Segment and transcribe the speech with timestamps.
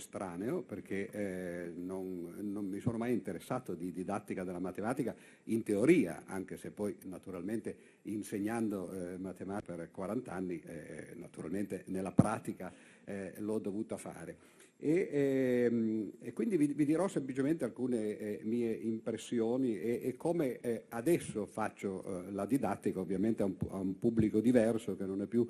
[0.00, 6.24] estraneo perché eh, non, non, mi sono mai interessato di didattica della matematica in teoria,
[6.26, 12.72] anche se poi naturalmente insegnando eh, matematica per 40 anni, eh, naturalmente nella pratica
[13.04, 14.58] eh, l'ho dovuta fare.
[14.82, 20.58] E, ehm, e, quindi vi, vi, dirò semplicemente alcune eh, mie impressioni e, e come
[20.60, 25.26] eh, adesso faccio la didattica, ovviamente a un, a un, pubblico diverso che non è
[25.26, 25.46] più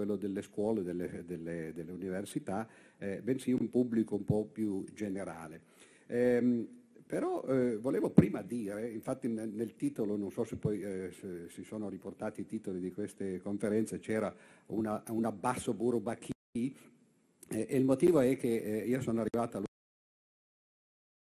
[0.00, 5.60] quello delle scuole, delle, delle, delle università, eh, bensì un pubblico un po' più generale.
[6.06, 6.66] Ehm,
[7.04, 11.50] però eh, volevo prima dire, infatti nel, nel, titolo, non so se poi eh, se
[11.50, 14.34] si sono riportati i titoli di queste conferenze, c'era
[14.66, 19.62] una, un abbasso Bourbaki e, il motivo è che eh, io sono arrivato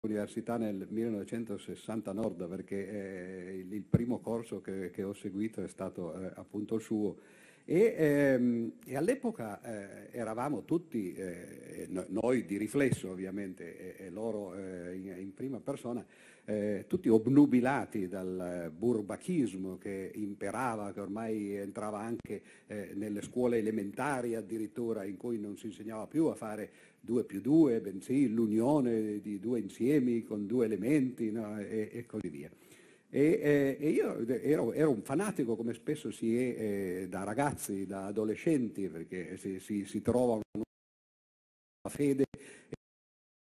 [0.02, 5.68] all'università nel 1960 Nord perché eh, il, il, primo corso che, che, ho seguito è
[5.68, 7.16] stato eh, appunto il suo
[7.68, 14.54] e, ehm, e all'epoca eh, eravamo tutti, eh, noi di riflesso ovviamente, e, e loro
[14.54, 16.06] eh, in, in, prima persona,
[16.44, 24.36] eh, tutti obnubilati dal burbachismo che imperava, che ormai entrava anche eh, nelle scuole elementari
[24.36, 29.40] addirittura, in cui non si insegnava più a fare 2 più 2, bensì l'unione di
[29.40, 31.58] due insiemi con due elementi no?
[31.58, 32.48] e, e così via.
[33.08, 37.86] E, eh, e io ero, ero, un fanatico, come spesso si è eh, da ragazzi,
[37.86, 40.64] da adolescenti, perché si, si, si trova una
[41.88, 42.24] fede
[42.68, 42.74] e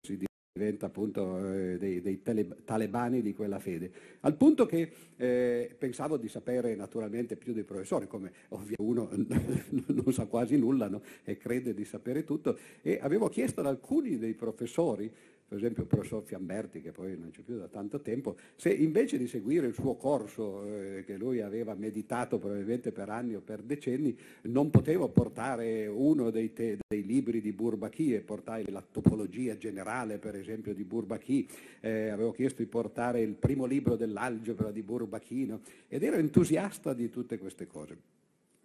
[0.06, 0.18] si
[0.52, 3.90] diventa appunto eh, dei, dei tele, talebani di quella fede.
[4.20, 10.12] Al punto che eh, pensavo di sapere naturalmente più dei professori, come ovvio uno non
[10.12, 11.02] sa quasi nulla no?
[11.24, 15.10] e crede di sapere tutto, e avevo chiesto ad alcuni dei professori
[15.48, 19.16] per esempio il professor Fiamberti, che poi non c'è più da tanto tempo, se invece
[19.16, 23.62] di seguire il suo corso eh, che lui aveva meditato probabilmente per anni o per
[23.62, 29.56] decenni, non potevo portare uno dei, te, dei libri di Bourbaki e portare la topologia
[29.56, 31.48] generale, per esempio, di Bourbaki,
[31.80, 37.08] eh, avevo chiesto di portare il primo libro dell'algebra di Bourbakino ed ero entusiasta di
[37.08, 37.96] tutte queste cose.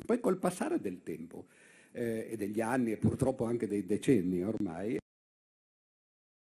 [0.06, 1.46] Poi col passare del tempo
[1.94, 5.00] eh, e degli anni e purtroppo anche dei decenni ormai,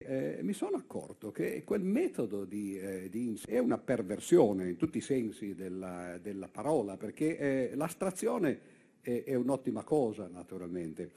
[0.06, 4.98] eh, mi sono accorto che quel metodo di, eh, di è una perversione in tutti
[4.98, 8.60] i sensi della, della parola, perché eh, l'astrazione
[9.00, 11.10] è, è, un'ottima cosa naturalmente,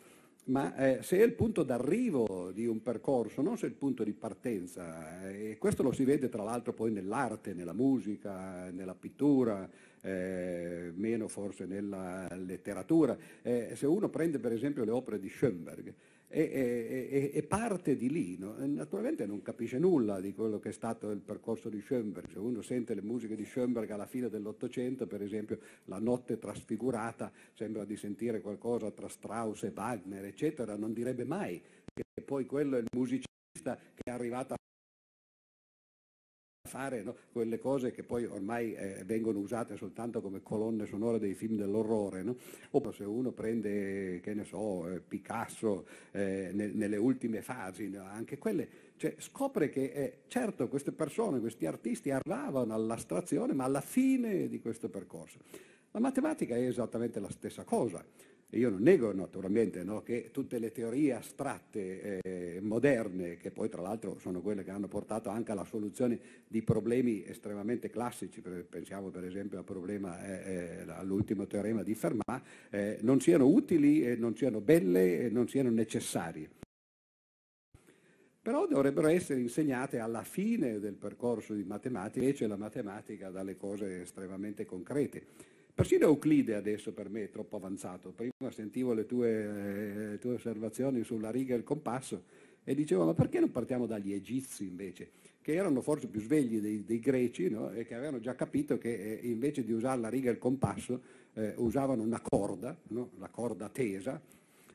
[0.46, 4.04] ma eh, se è il punto d'arrivo di un percorso, non se è il punto
[4.04, 8.96] di partenza, eh, e questo lo si vede tra l'altro poi nell'arte, nella musica, nella
[8.96, 9.70] pittura,
[10.02, 15.94] eh, meno forse nella letteratura, se uno prende per esempio le opere di Schoenberg,
[16.32, 18.38] e, e, e, parte di lì.
[18.38, 18.56] No?
[18.58, 22.30] Naturalmente non capisce nulla di quello che è stato il percorso di Schoenberg.
[22.30, 27.32] Se uno sente le musiche di Schoenberg alla fine dell'Ottocento, per esempio La notte trasfigurata,
[27.54, 32.78] sembra di sentire qualcosa tra Strauss e Wagner, eccetera, non direbbe mai che poi quello
[32.78, 34.58] è il musicista che è arrivato a
[36.70, 37.16] fare no?
[37.32, 42.24] quelle cose che poi ormai eh, vengono usate soltanto come colonne sonore dei film dell'orrore.
[42.24, 42.38] No?
[42.72, 48.04] O se uno prende, che ne so, eh, Picasso eh, ne, nelle ultime fasi, no?
[48.04, 53.82] anche quelle, cioè, scopre che eh, certo queste persone, questi artisti arrivavano all'astrazione, ma alla
[53.82, 55.40] fine di questo percorso.
[55.92, 58.06] La matematica è esattamente la stessa cosa.
[58.54, 63.84] Io non nego naturalmente no, che tutte le teorie astratte eh, moderne, che poi tra
[63.84, 69.24] l'altro sono quelle che hanno portato anche alla soluzione di problemi estremamente classici, pensiamo per
[69.24, 74.62] esempio al problema, eh, eh, all'ultimo teorema di Fermat, eh, non siano utili, non siano
[74.62, 76.50] belle e non siano necessarie.
[78.42, 84.02] Però dovrebbero essere insegnate alla fine del percorso di matematica, invece la matematica dalle cose
[84.02, 85.58] estremamente concrete.
[85.80, 88.12] Persino Euclide adesso per me è troppo avanzato.
[88.12, 92.24] Prima sentivo le tue, eh, tue osservazioni sulla riga e il compasso
[92.66, 96.84] e dicevo ma perché non partiamo dagli egizi invece, che erano forse più svegli dei,
[96.84, 97.72] dei greci no?
[97.72, 101.02] e che avevano già capito che eh, invece di usare la riga e il compasso
[101.36, 103.12] eh, usavano una corda, no?
[103.18, 104.22] la corda tesa,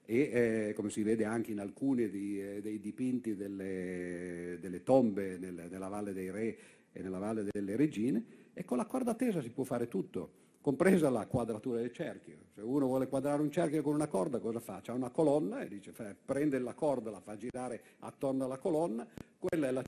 [0.06, 5.36] e eh, come si vede anche in alcuni di, eh, dei dipinti delle, delle tombe
[5.36, 6.57] nel, nella Valle dei Re
[6.92, 8.24] e nella Valle delle Regine,
[8.54, 12.39] e con la corda tesa si può fare tutto compresa la quadratura del cerchio.
[12.55, 14.81] Se uno vuole quadrare un cerchio con una corda, cosa fa?
[14.83, 15.93] C'ha una colonna e dice,
[16.25, 19.07] prende la corda, la fa girare attorno alla colonna,
[19.39, 19.83] quella è la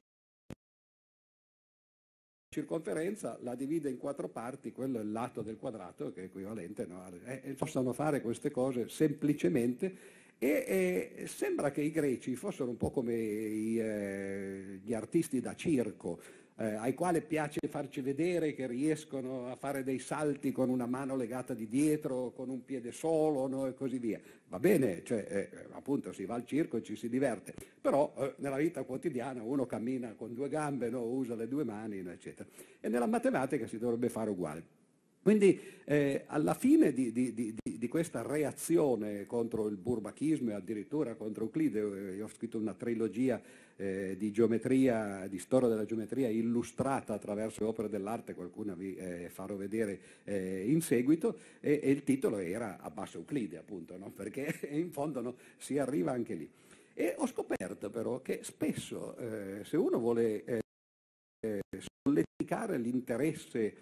[2.55, 6.85] circonferenza, la divide in quattro parti, quello è il lato del quadrato che è equivalente.
[6.85, 7.11] No?
[7.25, 9.97] E possono fare queste cose semplicemente
[10.39, 15.55] e, e, sembra che i greci fossero un po' come i, eh, gli artisti da
[15.55, 16.21] circo,
[16.59, 21.15] eh, ai quali piace farci vedere che riescono a fare dei salti con una mano
[21.15, 23.67] legata di dietro, con un piede solo no?
[23.67, 24.19] e così via.
[24.49, 28.35] Va bene, cioè, eh, appunto si va al circo e ci si diverte, però eh,
[28.39, 31.03] nella vita quotidiana uno cammina con due gambe, no?
[31.03, 32.11] usa le due mani, no?
[32.11, 32.49] eccetera.
[32.81, 34.75] E nella matematica si dovrebbe fare uguale.
[35.27, 41.17] Quindi eh, alla fine di, di, di, di, questa reazione contro il burbachismo e addirittura
[41.17, 43.43] contro Euclide, eh, io ho scritto una trilogia
[43.77, 49.29] eh, di geometria, di storia della geometria illustrata attraverso le opere dell'arte, qualcuna vi eh,
[49.29, 54.11] farò vedere eh, in seguito, e, e, il titolo era Abbasso Euclide appunto, no?
[54.11, 56.51] perché in fondo no, si arriva anche lì.
[56.95, 60.63] E ho scoperto però che spesso eh, se uno vuole
[62.03, 63.75] sollecitare l'interesse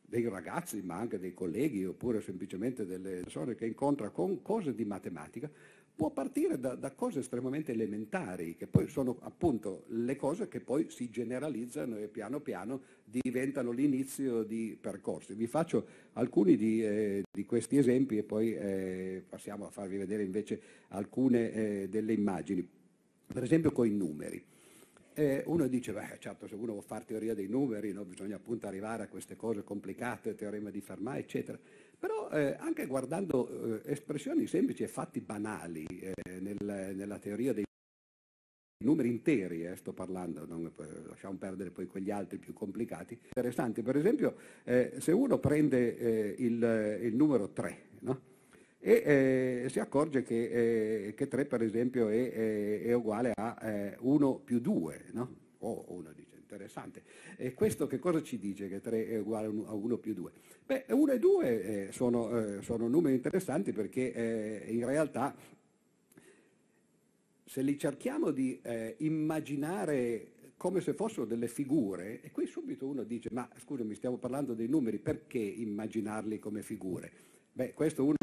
[0.00, 4.84] dei ragazzi, ma anche dei colleghi, oppure semplicemente delle persone che incontra con cose di
[4.84, 5.50] matematica,
[5.96, 10.90] può partire da, da, cose estremamente elementari, che poi sono appunto le cose che poi
[10.90, 15.34] si generalizzano e piano piano diventano l'inizio di percorsi.
[15.34, 20.24] Vi faccio alcuni di, eh, di questi esempi e poi eh, passiamo a farvi vedere
[20.24, 22.66] invece alcune eh, delle immagini.
[23.26, 24.44] Per esempio con i numeri.
[25.16, 28.66] Eh, uno dice, beh certo se uno vuole fare teoria dei numeri no, bisogna appunto
[28.66, 31.56] arrivare a queste cose complicate, teorema di Fermat eccetera,
[32.04, 37.64] però eh, anche guardando eh, espressioni semplici e fatti banali eh, nel, nella teoria dei
[38.84, 40.70] numeri interi, eh, sto parlando, non,
[41.08, 46.98] lasciamo perdere poi quegli altri più complicati, interessanti, per esempio eh, se uno prende il,
[47.00, 48.20] il numero 3, no?
[48.78, 53.56] e eh, si accorge che, eh, che, 3 per esempio è, è, è uguale a
[53.62, 55.36] eh, 1 più 2, no?
[55.60, 56.23] Oh, uno dice
[56.54, 57.02] interessante.
[57.36, 60.32] E questo che cosa ci dice che 3 è uguale a 1 più 2?
[60.64, 65.34] Beh, 1 e 2 eh, sono, eh, sono, numeri interessanti perché eh, in realtà
[67.44, 68.60] se li cerchiamo di
[68.98, 74.54] immaginare come se fossero delle figure, e qui subito uno dice, ma scusami, stiamo parlando
[74.54, 77.12] dei numeri, perché immaginarli come figure?
[77.52, 78.16] Beh, questo uno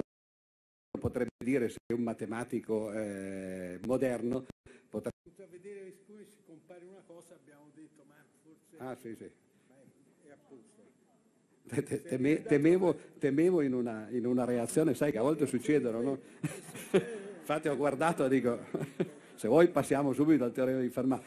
[1.00, 4.46] potrebbe dire se è un matematico eh, moderno.
[4.90, 5.18] Potrebbe...
[5.42, 8.21] A vedere come si compare una cosa abbiamo detto ma
[8.78, 9.30] ah, sì, sì.
[12.10, 16.20] Teme, temevo, temevo in, una, in, una, reazione, sai che a volte succedono, no?
[17.40, 18.60] Infatti ho guardato e dico,
[19.36, 21.24] se vuoi passiamo subito al teorema di Fermat.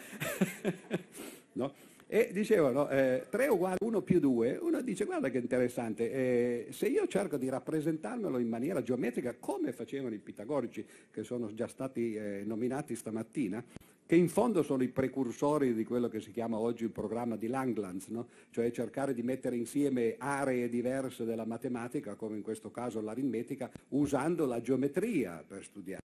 [1.53, 1.73] no?
[2.07, 6.87] E dicevano eh, 3 uguale 1 più 2, uno dice guarda che interessante, eh, se
[6.87, 12.15] io cerco di rappresentarmelo in maniera geometrica come facevano i pitagorici che sono già stati
[12.15, 13.65] eh, nominati stamattina,
[14.07, 17.47] che in fondo sono i precursori di quello che si chiama oggi il programma di
[17.47, 18.29] Langlands, no?
[18.51, 24.45] cioè cercare di mettere insieme aree diverse della matematica, come in questo caso l'aritmetica, usando
[24.45, 26.03] la geometria per studiare.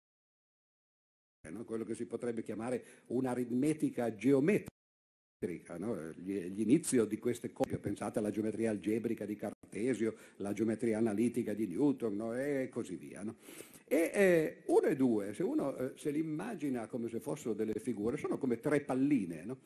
[1.51, 1.65] No?
[1.65, 5.95] quello che si potrebbe chiamare un'aritmetica geometrica no?
[6.17, 12.33] l'inizio di queste copie, pensate alla geometria algebrica di Cartesio, la geometria analitica di Newton
[12.35, 13.23] e così via.
[13.89, 13.97] No?
[13.97, 17.75] E eh, uno e due, se uno eh, se li immagina come se fossero delle
[17.75, 19.57] figure, sono come tre palline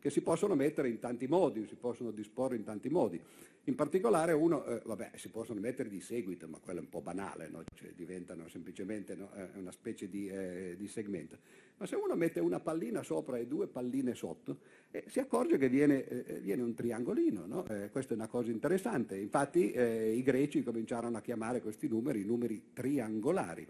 [0.00, 3.20] che si possono mettere in tanti modi, si possono disporre in tanti modi.
[3.64, 7.02] In particolare uno, eh, vabbè, si possono mettere di seguito, ma quello è un po'
[7.02, 7.62] banale, no?
[7.74, 9.30] cioè, diventano semplicemente no?
[9.34, 11.38] eh, una specie di, eh, di, segmento.
[11.78, 14.58] Ma se uno mette una pallina sopra e due palline sotto,
[14.90, 17.66] eh, si accorge che viene, eh, viene un triangolino, no?
[17.68, 19.16] Eh, questa è una cosa interessante.
[19.16, 23.66] Infatti i greci cominciarono a chiamare questi numeri numeri triangolari.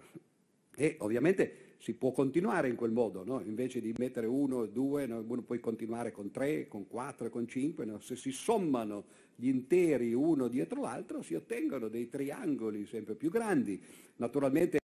[0.75, 3.40] E ovviamente si può continuare in quel modo, no?
[3.40, 5.25] invece di mettere uno, due, no?
[5.26, 7.99] uno può continuare con tre, con quattro, con cinque, no?
[7.99, 9.04] se si sommano
[9.35, 13.80] gli interi uno dietro l'altro si ottengono dei triangoli sempre più grandi.
[14.16, 14.78] Naturalmente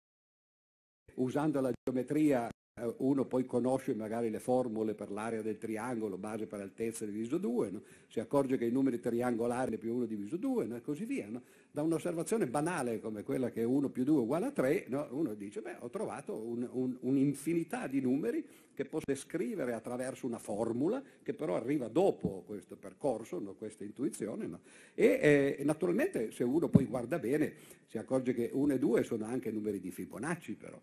[1.15, 2.60] usando la geometria eh,
[2.99, 7.71] uno poi conosce magari le formule per l'area del triangolo, base per altezza diviso 2,
[7.71, 7.83] no?
[8.09, 10.77] si accorge che i numeri triangolari più 1 diviso 2 no?
[10.77, 11.29] e così via.
[11.29, 11.43] No?
[11.71, 15.61] Da un'osservazione banale come quella che 1 più 2 è uguale a 3, uno dice,
[15.61, 18.45] beh, ho trovato un, un, un'infinità di numeri
[18.75, 24.49] che posso descrivere attraverso una formula che però arriva dopo questo percorso, questa intuizione.
[24.95, 27.53] E eh, naturalmente se uno poi guarda bene
[27.87, 30.81] si accorge che 1 e 2 sono anche numeri di Fibonacci però.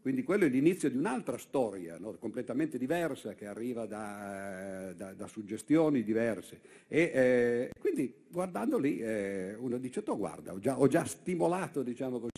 [0.00, 2.12] Quindi quello è l'inizio di un'altra storia, no?
[2.18, 6.60] completamente diversa, che arriva da, da, da suggestioni diverse.
[6.88, 11.82] E eh, quindi guardando lì eh, uno dice, oh, guarda, ho già, ho già stimolato
[11.82, 12.30] diciamo così,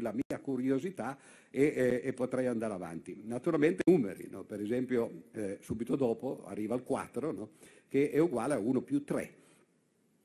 [0.00, 1.16] la mia curiosità
[1.48, 3.22] e, e, e, potrei andare avanti.
[3.24, 4.42] Naturalmente numeri, no?
[4.42, 7.50] per esempio eh, subito dopo arriva il 4, no?
[7.88, 9.34] che è uguale a 1 più 3.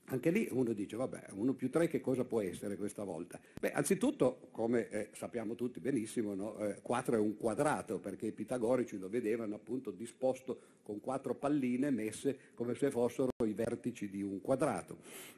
[0.09, 3.39] Anche lì uno dice, vabbè, 1 più 3 che cosa può essere questa volta?
[3.59, 6.57] Beh, anzitutto, come eh, sappiamo tutti benissimo, no?
[6.59, 11.89] eh, 4 è un quadrato, perché i pitagorici lo vedevano appunto disposto con quattro palline
[11.89, 14.97] messe come se fossero vertici di un quadrato.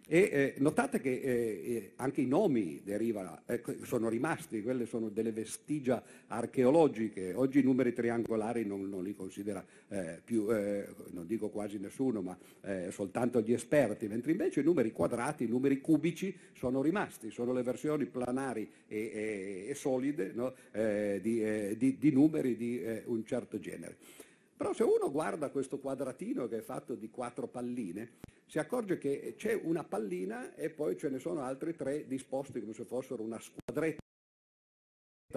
[0.10, 5.10] E eh, notate che eh, eh, anche i nomi derivano, ecco, sono rimasti, quelle sono
[5.10, 7.34] delle vestigia archeologiche.
[7.34, 12.38] Oggi i numeri triangolari non, non li considera eh, più, non dico quasi nessuno, ma
[12.90, 17.64] soltanto gli esperti, mentre invece i numeri quadrati, i numeri cubici sono rimasti, sono le
[17.64, 20.54] versioni planari e, e, e solide no?
[20.72, 23.98] eh, di, eh, di, di, numeri di eh, un certo genere.
[24.58, 28.14] Però se uno guarda questo quadratino che è fatto di quattro palline,
[28.48, 32.74] si accorge che c'è una pallina e poi ce ne sono altri tre disposti come
[32.74, 34.02] se fossero una squadretta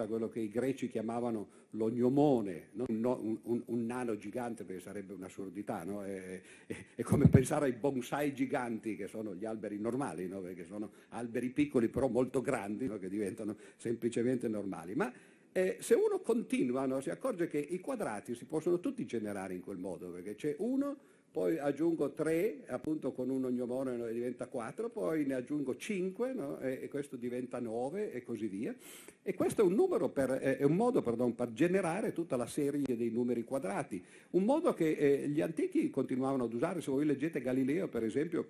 [0.07, 2.85] quello che i greci chiamavano l'ognomone, no?
[2.87, 6.03] un, un, un, nano gigante, perché sarebbe un'assurdità, no?
[6.03, 10.39] è, è, è, come pensare ai bonsai giganti, che sono gli alberi normali, no?
[10.39, 14.95] perché sono alberi piccoli però molto grandi, che diventano semplicemente normali.
[14.95, 15.11] Ma
[15.53, 19.77] eh, se uno continua, si accorge che i quadrati si possono tutti generare in quel
[19.77, 20.97] modo, perché c'è uno
[21.31, 26.59] poi aggiungo 3, appunto con un ognomone no, diventa 4, poi ne aggiungo 5 no,
[26.59, 28.75] e, e, questo diventa 9 e così via.
[29.23, 33.09] E questo è un, per, è un modo perdon, per generare tutta la serie dei
[33.11, 37.87] numeri quadrati, un modo che eh, gli antichi continuavano ad usare, se voi leggete Galileo
[37.87, 38.47] per esempio,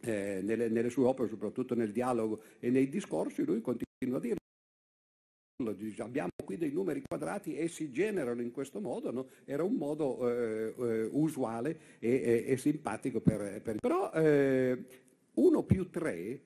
[0.00, 4.36] eh, nelle, nelle sue opere, soprattutto nel dialogo e nei discorsi, lui continua a dire
[5.98, 9.26] abbiamo qui dei numeri quadrati e si generano in questo modo, no?
[9.44, 13.62] era un modo eh, eh, usuale e, e, e, simpatico per...
[13.62, 13.76] per...
[13.76, 16.40] Però 1 eh, più 3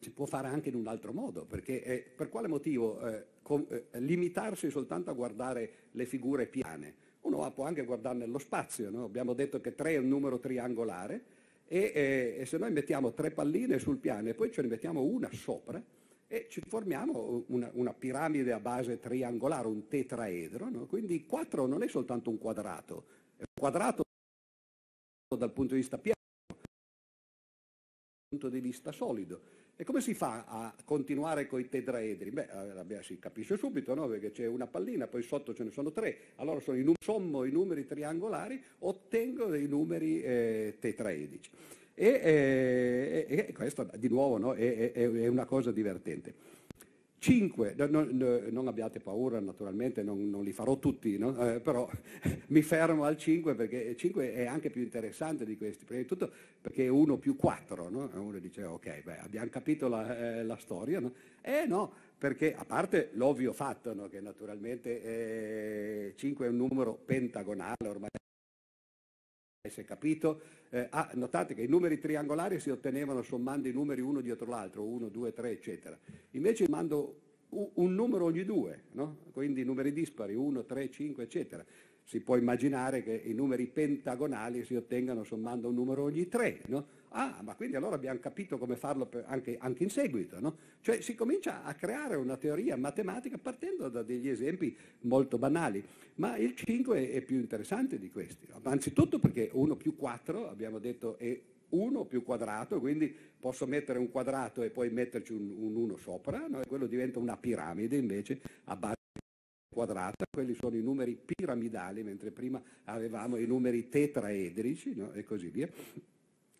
[0.00, 3.64] si può fare anche in un altro modo, perché eh, per quale motivo eh, con,
[3.68, 6.94] eh, limitarsi soltanto a guardare le figure piane?
[7.22, 9.04] Uno può anche guardare nello spazio, no?
[9.04, 11.22] abbiamo detto che 3 è un numero triangolare
[11.68, 15.30] e, e se noi mettiamo tre palline sul piano e poi ce ne mettiamo una
[15.32, 15.80] sopra,
[16.32, 20.86] e ci formiamo una, una, piramide a base triangolare, un tetraedro, no?
[20.86, 23.04] quindi 4 non è soltanto un quadrato,
[23.36, 24.02] è un quadrato
[25.36, 26.56] dal punto di vista piano, dal
[28.30, 29.42] punto di vista solido.
[29.76, 32.30] E come si fa a continuare con i tetraedri?
[32.30, 32.48] Beh,
[32.88, 34.08] eh, si capisce subito, no?
[34.08, 37.50] perché c'è una pallina, poi sotto ce ne sono tre, allora sono i, sommo i
[37.50, 41.50] numeri triangolari, ottengo dei numeri eh, tetraedici.
[41.94, 46.50] E, e, e questo di nuovo no, è, è, è, una cosa divertente.
[47.22, 51.88] 5, no, no, non abbiate paura naturalmente, non, non li farò tutti, eh, però
[52.48, 56.32] mi fermo al 5 perché 5 è anche più interessante di questi, prima di tutto
[56.60, 61.00] perché è 1 più 4, uno dice ok, beh, abbiamo capito la, eh, la storia,
[61.40, 67.86] eh no, perché a parte l'ovvio fatto che naturalmente 5 eh, è un numero pentagonale,
[67.86, 68.10] ormai
[69.70, 70.40] si è capito,
[70.70, 74.82] eh, ah, notate che i numeri triangolari si ottenevano sommando i numeri uno dietro l'altro,
[74.82, 75.96] 1, 2, 3, eccetera.
[76.32, 79.18] Invece mando un numero ogni due, no?
[79.30, 81.64] quindi numeri dispari, 1, 3, 5, eccetera
[82.04, 86.84] si può immaginare che i numeri pentagonali si ottengano sommando un numero ogni tre, no?
[87.14, 90.56] Ah, ma quindi allora abbiamo capito come farlo anche, anche, in seguito, no?
[90.80, 95.84] Cioè si comincia a creare una teoria matematica partendo da degli esempi molto banali,
[96.16, 98.46] ma il 5 è, è più interessante di questi.
[98.62, 101.38] Anzitutto perché 1 più 4, abbiamo detto, è
[101.68, 106.46] 1 più quadrato, quindi posso mettere un quadrato e poi metterci un, un 1 sopra,
[106.48, 106.60] no?
[106.62, 108.96] e quello diventa una piramide invece a base
[109.72, 115.12] quadrata, quelli sono i numeri piramidali, mentre prima avevamo i numeri tetraedrici no?
[115.12, 115.68] e così via.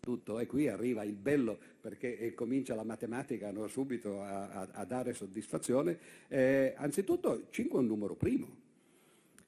[0.03, 4.83] Tutto, e qui arriva il bello perché comincia la matematica no, subito a, a, a,
[4.83, 5.97] dare soddisfazione.
[6.27, 8.47] Eh, anzitutto 5 è un numero primo,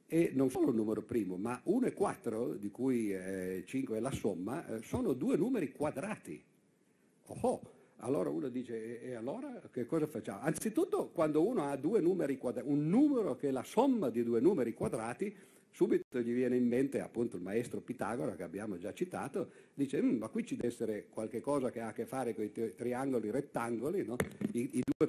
[0.07, 3.99] e non solo un numero primo, ma 1 e 4, di cui eh, 5 è
[3.99, 6.41] la somma, eh, sono due numeri quadrati.
[7.41, 7.61] Oh,
[7.97, 10.39] allora uno dice, e, allora che cosa facciamo?
[10.39, 14.39] Anzitutto quando uno ha due numeri quadrati, un numero che è la somma di due
[14.39, 15.35] numeri quadrati,
[15.75, 20.19] subito gli viene in mente appunto il maestro Pitagora che abbiamo già citato, dice mm,
[20.19, 23.29] ma qui ci deve essere qualche cosa che ha a che fare con i triangoli
[23.29, 24.15] rettangoli, no?
[24.53, 25.07] I, I, due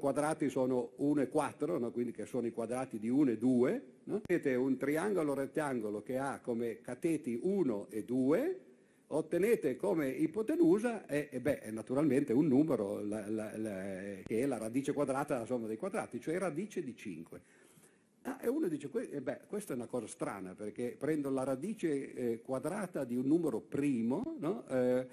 [0.00, 1.90] quadrati sono 1 e 4, no?
[1.90, 4.20] quindi che sono i quadrati di 1 e 2, no?
[4.26, 8.60] avete un triangolo rettangolo che ha come cateti 1 e 2,
[9.08, 13.82] ottenete come ipotenusa e, e beh, è naturalmente un numero la, la, la,
[14.24, 17.55] che è la radice quadrata della somma dei quadrati, cioè radice di 5.
[18.26, 22.12] Ah, e uno dice, eh beh, questa è una cosa strana perché prendo la radice
[22.12, 24.66] eh, quadrata di un numero primo no?
[24.66, 25.06] eh,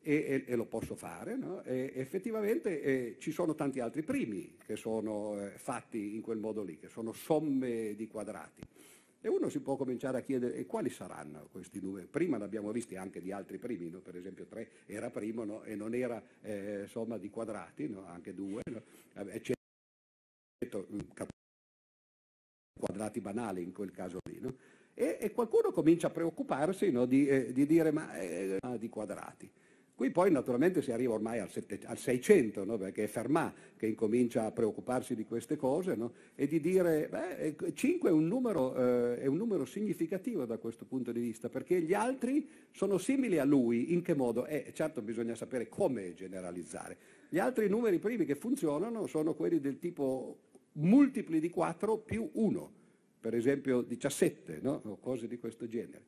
[0.00, 1.62] e, e, lo posso fare, no?
[1.62, 6.76] effettivamente eh, ci sono tanti altri primi che sono eh, fatti in quel modo lì,
[6.76, 8.62] che sono somme di quadrati.
[9.20, 12.06] E uno si può cominciare a chiedere quali saranno questi numeri.
[12.06, 14.00] Prima ne abbiamo visti anche di altri primi, no?
[14.00, 15.62] per esempio 3 era primo no?
[15.62, 18.04] e non era eh, somma di quadrati, no?
[18.06, 18.62] anche 2,
[19.14, 19.54] eccetera,
[22.78, 24.40] quadrati banali in quel caso lì.
[24.94, 29.50] E, e, qualcuno comincia a preoccuparsi di, eh, di, dire ma eh, di quadrati.
[29.96, 32.76] Qui poi naturalmente si arriva ormai al, 7, al 600, no?
[32.76, 36.12] perché è Fermat che incomincia a preoccuparsi di queste cose no?
[36.34, 40.84] e di dire beh, 5 è un, numero, eh, è un, numero, significativo da questo
[40.84, 44.44] punto di vista, perché gli altri sono simili a lui, in che modo?
[44.44, 46.98] Eh, certo bisogna sapere come generalizzare.
[47.30, 50.40] Gli altri numeri primi che funzionano sono quelli del tipo
[50.76, 52.72] multipli di 4 più 1,
[53.20, 54.80] per esempio 17, no?
[54.84, 56.04] o cose di questo genere.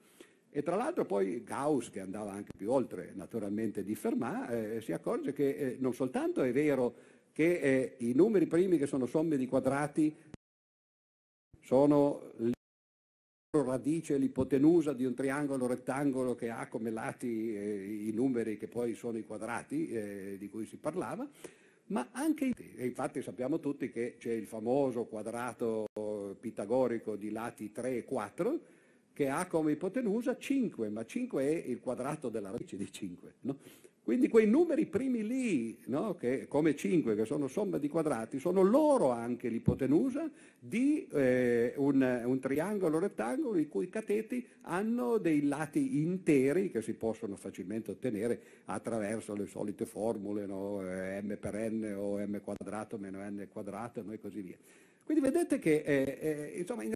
[0.50, 4.92] E tra l'altro poi Gauss, che andava anche più oltre naturalmente di Fermat, eh, si
[4.92, 6.94] accorge che eh, non soltanto è vero
[7.32, 10.14] che eh, i numeri primi che sono somme di quadrati
[11.60, 12.32] sono
[13.50, 18.94] radice, l'ipotenusa di un triangolo rettangolo che ha come lati eh, i numeri che poi
[18.94, 21.28] sono i quadrati eh, di cui si parlava,
[21.88, 25.86] ma anche, e infatti sappiamo tutti che c'è il famoso quadrato
[26.40, 28.60] pitagorico di lati 3 e 4,
[29.12, 33.34] che ha come ipotenusa 5, ma 5 è il quadrato della radice di 5.
[33.40, 33.58] No?
[34.08, 36.14] Quindi quei numeri primi lì, no?
[36.14, 42.22] che, come 5, che sono somma di quadrati, sono loro anche l'ipotenusa di eh, un,
[42.24, 48.40] un, triangolo rettangolo i cui cateti hanno dei lati interi che si possono facilmente ottenere
[48.64, 50.80] attraverso le solite formule, no?
[50.90, 54.56] eh, m per n o m quadrato meno n quadrato e così via.
[55.04, 56.94] Quindi vedete che eh, eh insomma, in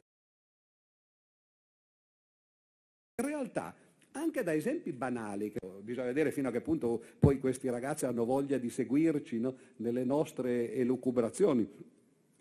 [3.18, 3.74] In realtà,
[4.12, 5.52] anche da esempi banali,
[5.82, 9.56] bisogna vedere fino a che punto poi questi ragazzi hanno voglia di seguirci no?
[9.76, 11.90] nelle nostre elucubrazioni.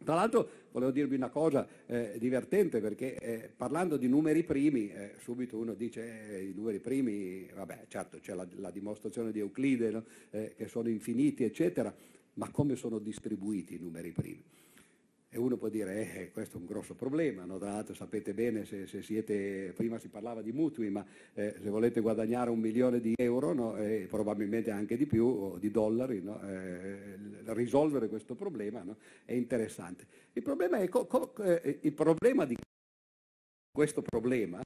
[0.04, 5.14] Tra l'altro volevo dirvi una cosa eh, divertente perché eh, parlando di numeri primi, eh,
[5.20, 9.92] subito uno dice eh, i numeri primi, vabbè certo c'è la, la dimostrazione di Euclide
[9.92, 10.04] no?
[10.32, 11.94] Eh, che sono infiniti eccetera,
[12.36, 14.44] ma come sono distribuiti i numeri primi?
[15.34, 17.58] E uno può dire, eh, questo è un grosso problema, no?
[17.58, 21.70] tra l'altro sapete bene se, se, siete, prima si parlava di mutui, ma eh, se
[21.70, 23.78] volete guadagnare un milione di euro, no?
[23.78, 26.42] e probabilmente anche di più, o di dollari, no?
[26.42, 27.16] eh,
[27.54, 28.84] risolvere questo problema
[29.24, 30.06] è interessante.
[30.34, 32.58] Il problema, è, co- co- eh, il problema di
[33.72, 34.62] questo problema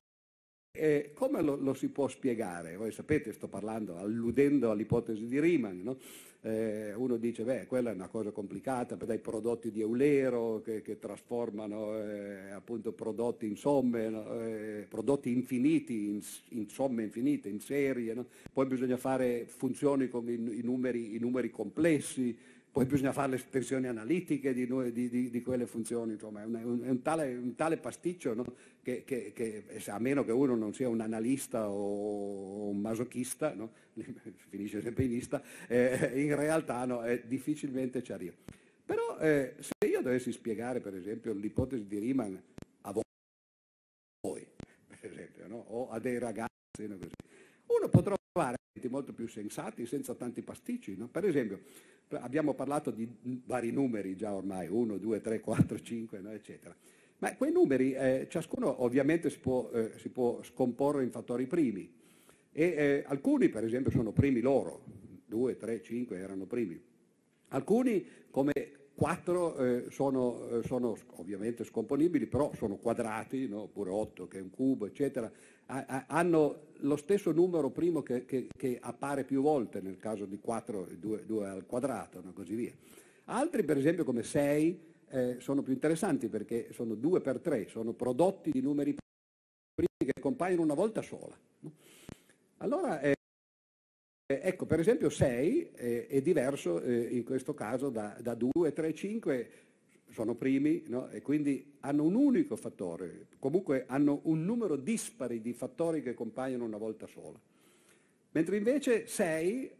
[0.85, 2.75] e come lo, lo, si può spiegare?
[2.75, 5.97] Voi sapete, sto parlando, alludendo all'ipotesi di Riemann, no?
[6.41, 10.99] eh, uno dice, beh, quella è una cosa complicata, dai prodotti di Eulero che, che
[10.99, 14.39] trasformano eh, appunto prodotti in somme, no?
[14.41, 18.27] eh, prodotti infiniti, in, in, somme infinite, in serie, no?
[18.53, 22.37] poi bisogna fare funzioni con i, i, numeri, i numeri complessi,
[22.75, 26.81] poi bisogna fare le espressioni analitiche di, di, di, di quelle funzioni, insomma è un,
[26.83, 28.43] è un, tale, un tale, pasticcio no?
[28.83, 33.71] che, che, che, a meno che uno non sia un analista o un masochista, no?
[34.49, 38.35] finisce sempre in lista, eh, in realtà no, eh, difficilmente ci arriva.
[38.83, 42.35] Però eh, se io dovessi spiegare per esempio l'ipotesi di Riemann
[42.81, 44.45] a voi,
[44.99, 46.49] per esempio, o a dei ragazzi,
[46.83, 48.01] uno può
[48.35, 48.57] trovare
[48.89, 50.97] molto più sensati senza tanti pasticci.
[50.97, 51.07] No?
[51.07, 51.61] Per esempio,
[52.09, 53.07] abbiamo parlato di
[53.45, 56.31] vari numeri già ormai, 1, 2, 3, 4, 5, no?
[56.31, 56.75] eccetera.
[57.19, 61.89] Ma quei numeri, eh, ciascuno ovviamente si può, eh, si può, scomporre in fattori primi
[62.51, 64.83] e eh, alcuni per esempio sono primi loro,
[65.27, 66.79] 2, 3, 5 erano primi.
[67.49, 68.51] Alcuni come
[68.95, 73.63] 4 eh, sono, eh, sono, ovviamente scomponibili, però sono quadrati, no?
[73.63, 75.31] oppure 8 che è un cubo, eccetera
[75.67, 80.89] hanno lo stesso numero primo che, che, che, appare più volte nel caso di 4,
[80.99, 82.33] 2, 2 al quadrato, no?
[82.33, 82.73] così via.
[83.25, 84.79] Altri, per esempio, come 6,
[85.09, 88.95] eh, sono più interessanti perché sono 2 per 3, sono prodotti di numeri
[89.73, 91.35] primi che compaiono una volta sola.
[91.59, 91.71] No?
[92.57, 93.14] Allora, eh,
[94.27, 98.93] ecco, per esempio 6 eh, è diverso eh, in questo caso da, da 2, 3,
[98.93, 99.49] 5,
[100.09, 101.09] sono primi no?
[101.09, 106.65] e quindi hanno un unico fattore, comunque hanno un numero dispari di fattori che compaiono
[106.65, 107.39] una volta sola.
[108.31, 109.71] Mentre invece 6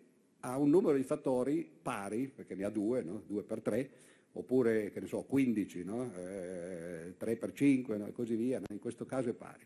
[0.42, 3.24] ha un numero di fattori pari, perché ne ha due, no?
[3.26, 3.90] 2 per 3,
[4.34, 6.12] oppure che ne so, 15, no?
[6.16, 8.06] eh, 3 per 5 no?
[8.06, 9.66] e così via, in questo caso è pari.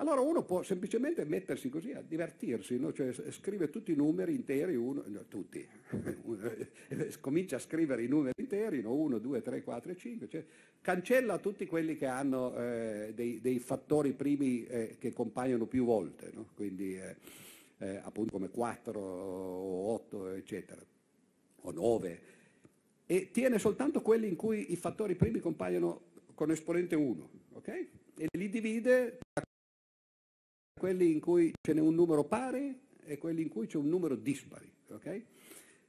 [0.00, 2.90] Allora uno può semplicemente mettersi così a divertirsi, no?
[2.90, 5.66] cioè scrive tutti i numeri interi, uno, no, tutti,
[7.20, 10.44] comincia a scrivere i numeri interi, 1, 2, 3, 4 5, cioè
[10.80, 16.30] cancella tutti quelli che hanno eh, dei, dei, fattori primi eh, che compaiono più volte,
[16.32, 16.46] no?
[16.54, 17.16] quindi eh,
[17.76, 20.80] eh appunto come 4 o 8 eccetera,
[21.60, 22.20] o 9,
[23.04, 27.86] e tiene soltanto quelli in cui i fattori primi compaiono con esponente 1, ok?
[28.16, 29.18] e li divide
[30.80, 34.16] quelli in cui ce n'è un numero pari e quelli in cui c'è un numero
[34.16, 34.72] dispari.
[34.88, 35.26] Okay?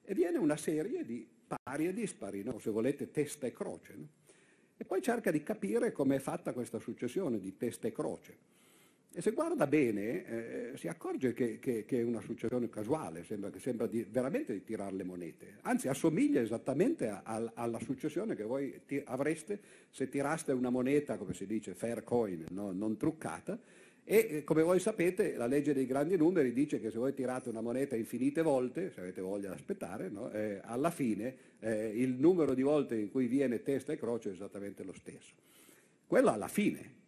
[0.04, 2.60] E viene una serie di pari e dispari, no?
[2.60, 3.93] se volete testa e croce.
[3.95, 4.08] No?
[4.75, 8.38] E poi cerca di capire come è fatta questa successione di testa e croce.
[9.13, 13.49] E se guarda bene eh, si accorge che, che, che, è una successione casuale, sembra,
[13.49, 18.36] che sembra di, veramente di tirare le monete, anzi assomiglia esattamente a, a, alla successione
[18.36, 22.71] che voi ti, avreste se tiraste una moneta, come si dice, fair coin, no?
[22.71, 23.60] non truccata,
[24.04, 27.50] e eh, come voi sapete la legge dei grandi numeri dice che se voi tirate
[27.50, 30.32] una moneta infinite volte, se avete voglia di aspettare, no?
[30.32, 34.34] eh, alla fine eh, il numero di volte in cui viene testa e croce è
[34.34, 35.34] esattamente lo stesso.
[36.08, 37.00] Quello alla fine,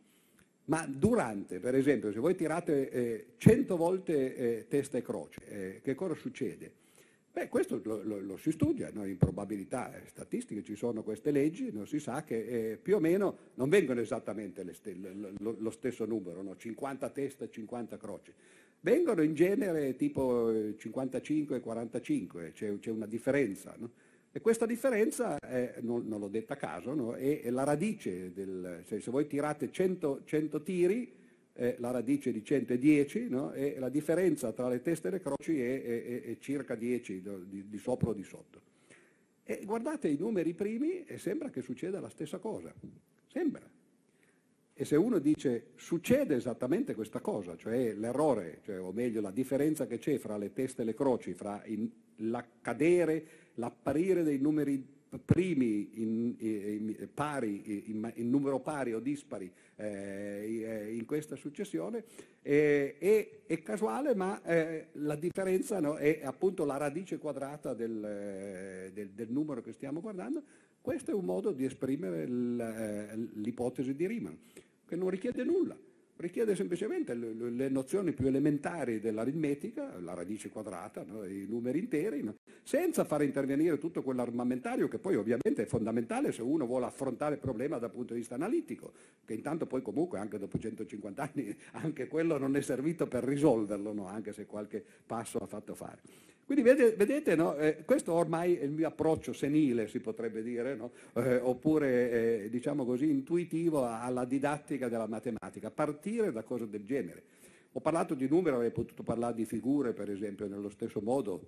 [0.65, 5.81] ma durante, per esempio, se voi tirate eh, 100 volte eh, testa e croce, eh,
[5.81, 6.82] che cosa succede?
[7.35, 9.05] Beh, questo lo, lo, lo si studia, no?
[9.05, 13.37] in probabilità statistiche ci sono queste leggi, non si sa che eh, più o meno
[13.55, 14.95] non vengono esattamente st-
[15.39, 16.55] lo, lo, stesso numero, no?
[16.55, 18.31] 50 teste e 50 croci,
[18.81, 23.73] vengono in genere tipo 55 e 45, c'è, c'è una differenza.
[23.79, 23.89] No?
[24.31, 27.15] E questa differenza, è, non, non, l'ho detta a caso, no?
[27.15, 31.11] è, è, la radice, del, cioè se voi tirate 100, 100 tiri,
[31.53, 33.51] eh, la radice di 110 no?
[33.53, 37.67] e la differenza tra le teste e le croci è, è, è circa 10 di,
[37.67, 38.61] di, sopra o di sotto.
[39.43, 42.73] E guardate i numeri primi e sembra che succeda la stessa cosa,
[43.27, 43.69] sembra.
[44.75, 49.85] E se uno dice succede esattamente questa cosa, cioè l'errore, cioè, o meglio la differenza
[49.85, 51.61] che c'è fra le teste e le croci, fra
[52.17, 60.93] l'accadere, l'apparire dei numeri primi in, in, pari, in, in, numero pari o dispari eh,
[60.93, 62.03] in questa successione,
[62.41, 68.03] eh, è, è, casuale, ma eh, la differenza no, è appunto la radice quadrata del,
[68.03, 70.43] eh, del, del, numero che stiamo guardando.
[70.81, 74.33] Questo è un modo di esprimere eh, l'ipotesi di Riemann,
[74.85, 75.77] che non richiede nulla
[76.17, 81.23] richiede semplicemente le, le, nozioni più elementari dell'aritmetica, la radice quadrata, no?
[81.25, 82.35] i numeri interi, no?
[82.63, 87.39] senza far intervenire tutto quell'armamentario che poi ovviamente è fondamentale se uno vuole affrontare il
[87.39, 88.93] problema dal punto di vista analitico,
[89.25, 93.93] che intanto poi comunque anche dopo 150 anni anche quello non è servito per risolverlo,
[93.93, 94.07] no?
[94.07, 96.01] anche se qualche passo ha fatto fare.
[96.53, 97.55] Quindi vedete, no?
[97.55, 100.91] eh, questo ormai è il mio approccio senile, si potrebbe dire, no?
[101.15, 107.23] eh, oppure eh, diciamo così intuitivo alla didattica della matematica, partire da cose del genere.
[107.71, 111.41] Ho parlato di numeri, avrei potuto parlare di figure, per esempio, nello stesso modo.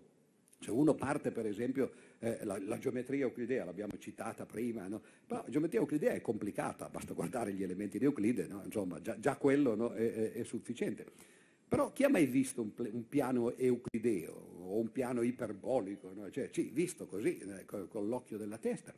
[0.59, 5.03] Se uno parte, per esempio, eh, la, la, geometria euclidea, l'abbiamo citata prima, no?
[5.27, 9.35] però la geometria euclidea è complicata, basta guardare gli elementi di Euclide, insomma, già, già
[9.35, 11.05] quello è, è, è sufficiente.
[11.67, 16.11] Però chi ha mai visto un, un piano euclideo o un piano iperbolico?
[16.13, 16.29] No?
[16.29, 18.93] Cioè, sì, visto così, eh, con, con, l'occhio della testa.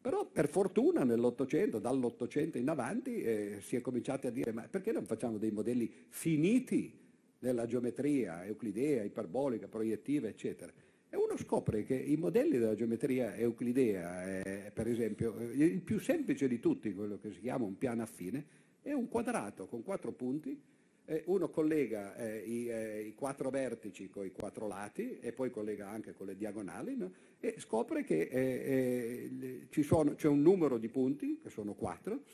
[0.00, 4.92] Però per fortuna nell'Ottocento, dall'Ottocento in avanti, eh, si è cominciato a dire ma perché
[4.92, 7.06] non facciamo dei modelli finiti
[7.38, 10.72] della geometria euclidea, iperbolica, proiettiva, eccetera.
[11.10, 15.98] E uno scopre che i modelli della geometria euclidea, eh, per esempio, eh, il più
[15.98, 18.44] semplice di tutti, quello che si chiama un piano affine,
[18.82, 20.60] è un quadrato con quattro punti
[21.08, 25.50] eh, uno collega eh, i, eh, i, quattro vertici con i quattro lati e poi
[25.50, 27.10] collega anche con le diagonali no?
[27.40, 29.30] e scopre che eh,
[29.70, 32.24] eh, c'è un numero di punti, che sono quattro,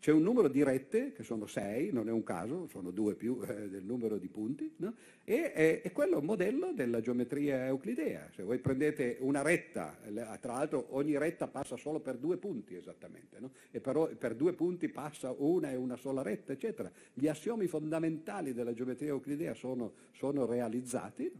[0.00, 3.38] c'è un numero di rette, che sono sei, non è un caso, sono due più
[3.46, 4.94] eh, del numero di punti, no?
[5.24, 8.30] e, quello è un modello della geometria euclidea.
[8.34, 9.98] Se voi prendete una retta,
[10.40, 13.50] tra l'altro ogni retta passa solo per due punti esattamente, no?
[13.70, 16.90] e però per due punti passa una e una sola retta, eccetera.
[17.12, 21.30] Gli assiomi fondamentali della geometria euclidea sono, sono realizzati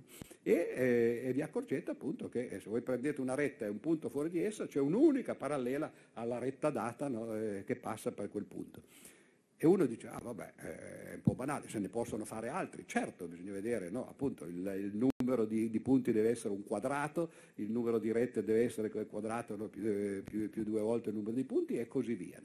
[0.42, 3.81] e, eh, e, vi accorgete appunto che eh, se voi prendete una retta e un
[3.81, 7.37] punto fuori di essa, c'è un'unica parallela alla retta data no?
[7.37, 8.83] Eh, che passa per quel punto.
[9.62, 12.85] E uno dice, ah vabbè, è un po' banale, se ne possono fare altri.
[12.87, 14.09] Certo, bisogna vedere, no?
[14.09, 18.42] appunto, il, il numero di, di, punti deve essere un quadrato, il numero di rette
[18.42, 19.68] deve essere quel quadrato no?
[19.68, 22.40] più, eh, più, più, due volte il numero di punti e così via.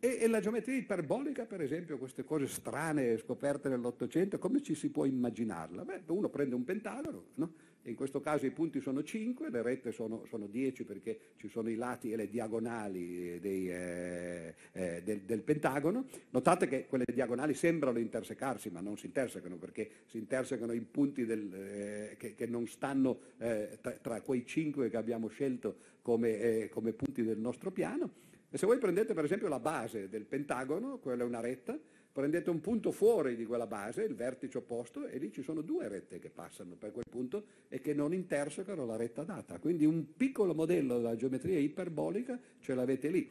[0.00, 4.90] E, e, la geometria iperbolica, per esempio, queste cose strane scoperte nell'Ottocento, come ci si
[4.90, 5.84] può immaginarla?
[5.84, 7.52] Beh, uno prende un pentagono, no?
[7.82, 11.68] in questo caso i punti sono 5, le rette sono, sono 10 perché ci sono
[11.68, 16.06] i lati e le diagonali dei, eh, eh, del, del, pentagono.
[16.30, 21.24] Notate che quelle diagonali sembrano intersecarsi, ma non si intersecano perché si intersecano i punti
[21.24, 26.38] del, eh, che, che, non stanno eh, tra, tra, quei 5 che abbiamo scelto come,
[26.38, 28.26] eh, come punti del nostro piano.
[28.50, 31.78] E se voi prendete per esempio la base del pentagono, quella è una retta,
[32.10, 35.86] prendete un punto fuori di quella base, il vertice opposto, e lì ci sono due
[35.86, 39.58] rette che passano per quel punto e che non intersecano la retta data.
[39.58, 43.30] Quindi un piccolo modello della geometria iperbolica ce l'avete lì.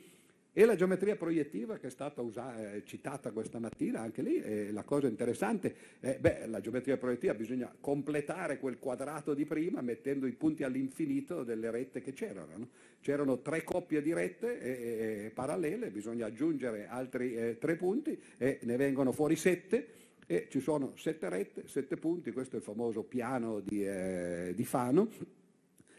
[0.57, 4.71] E la geometria proiettiva che è stata usata, eh, citata questa mattina, anche lì è
[4.71, 10.25] la cosa interessante, eh, beh, la geometria proiettiva bisogna completare quel quadrato di prima mettendo
[10.25, 12.57] i punti all'infinito delle rette che c'erano.
[12.57, 12.69] No?
[13.01, 18.57] C'erano tre coppie di rette eh, eh parallele, bisogna aggiungere altri eh, tre punti e
[18.63, 19.87] ne vengono fuori sette
[20.25, 24.65] e ci sono sette rette, sette punti, questo è il famoso piano di, eh, di
[24.65, 25.07] Fano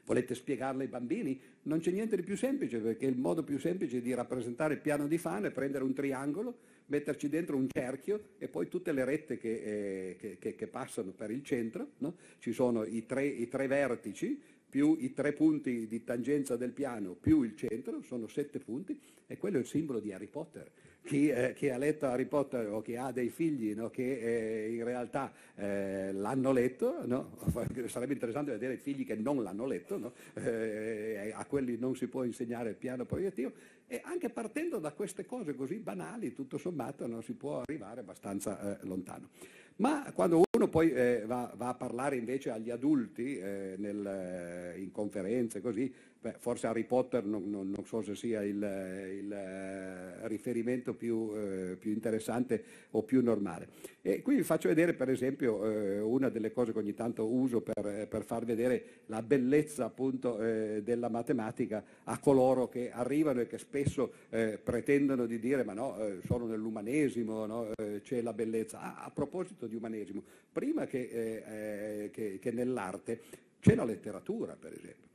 [0.09, 1.38] Volete spiegarlo ai bambini?
[1.64, 5.07] Non c'è niente di più semplice perché il modo più semplice di rappresentare il piano
[5.07, 9.37] di Fano è prendere un triangolo, metterci dentro un cerchio e poi tutte le rette
[9.37, 11.90] che, eh, che, che passano per il centro.
[11.99, 12.14] No?
[12.38, 17.14] Ci sono i tre, i tre vertici più i tre punti di tangenza del piano
[17.14, 20.70] più il centro, sono sette punti e quello è il simbolo di Harry Potter
[21.09, 24.74] chi, eh, chi, ha letto Harry Potter o chi ha dei figli no, che eh,
[24.74, 27.37] in realtà eh, l'hanno letto, no?
[27.88, 30.12] sarebbe interessante vedere i figli che non l'hanno letto, no?
[30.35, 33.52] Eh, a quelli non si può insegnare il piano proiettivo
[33.87, 38.87] e anche partendo da queste cose così banali, tutto sommato, si può arrivare abbastanza eh,
[38.87, 39.31] lontano.
[39.79, 45.61] Ma quando uno poi eh, va, va, a parlare invece agli adulti nel, in conferenze
[45.61, 50.92] così, Beh, forse Harry Potter non, non, non, so se sia il, il eh, riferimento
[50.92, 53.68] più, eh, più, interessante o più normale.
[54.02, 57.61] E qui vi faccio vedere per esempio eh, una delle cose che ogni tanto uso
[57.61, 63.46] per, per far vedere la bellezza appunto eh, della matematica a coloro che arrivano e
[63.46, 67.70] che spesso eh, pretendono di dire ma no, eh, sono nell'umanesimo, no,
[68.02, 68.81] c'è la bellezza.
[68.81, 73.20] Ah, a proposito di umanesimo, prima che, che, che nell'arte
[73.61, 75.08] c'è la letteratura per esempio.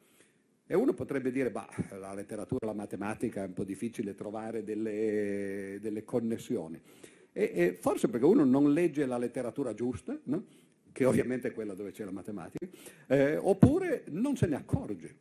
[0.66, 1.68] E uno potrebbe dire, bah,
[2.00, 6.80] la letteratura, la matematica è un po' difficile trovare delle, delle connessioni.
[7.34, 10.46] E, e, forse perché uno non legge la letteratura giusta, no?
[10.94, 12.68] che ovviamente è quella dove c'è la matematica,
[13.08, 15.14] eh, oppure non se ne accorge.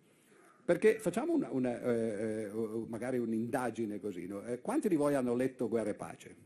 [0.65, 2.51] Perché facciamo una, una, eh, eh
[2.87, 4.27] magari un'indagine così.
[4.27, 4.45] No?
[4.45, 6.37] Eh, quanti di voi hanno letto Guerra e Pace?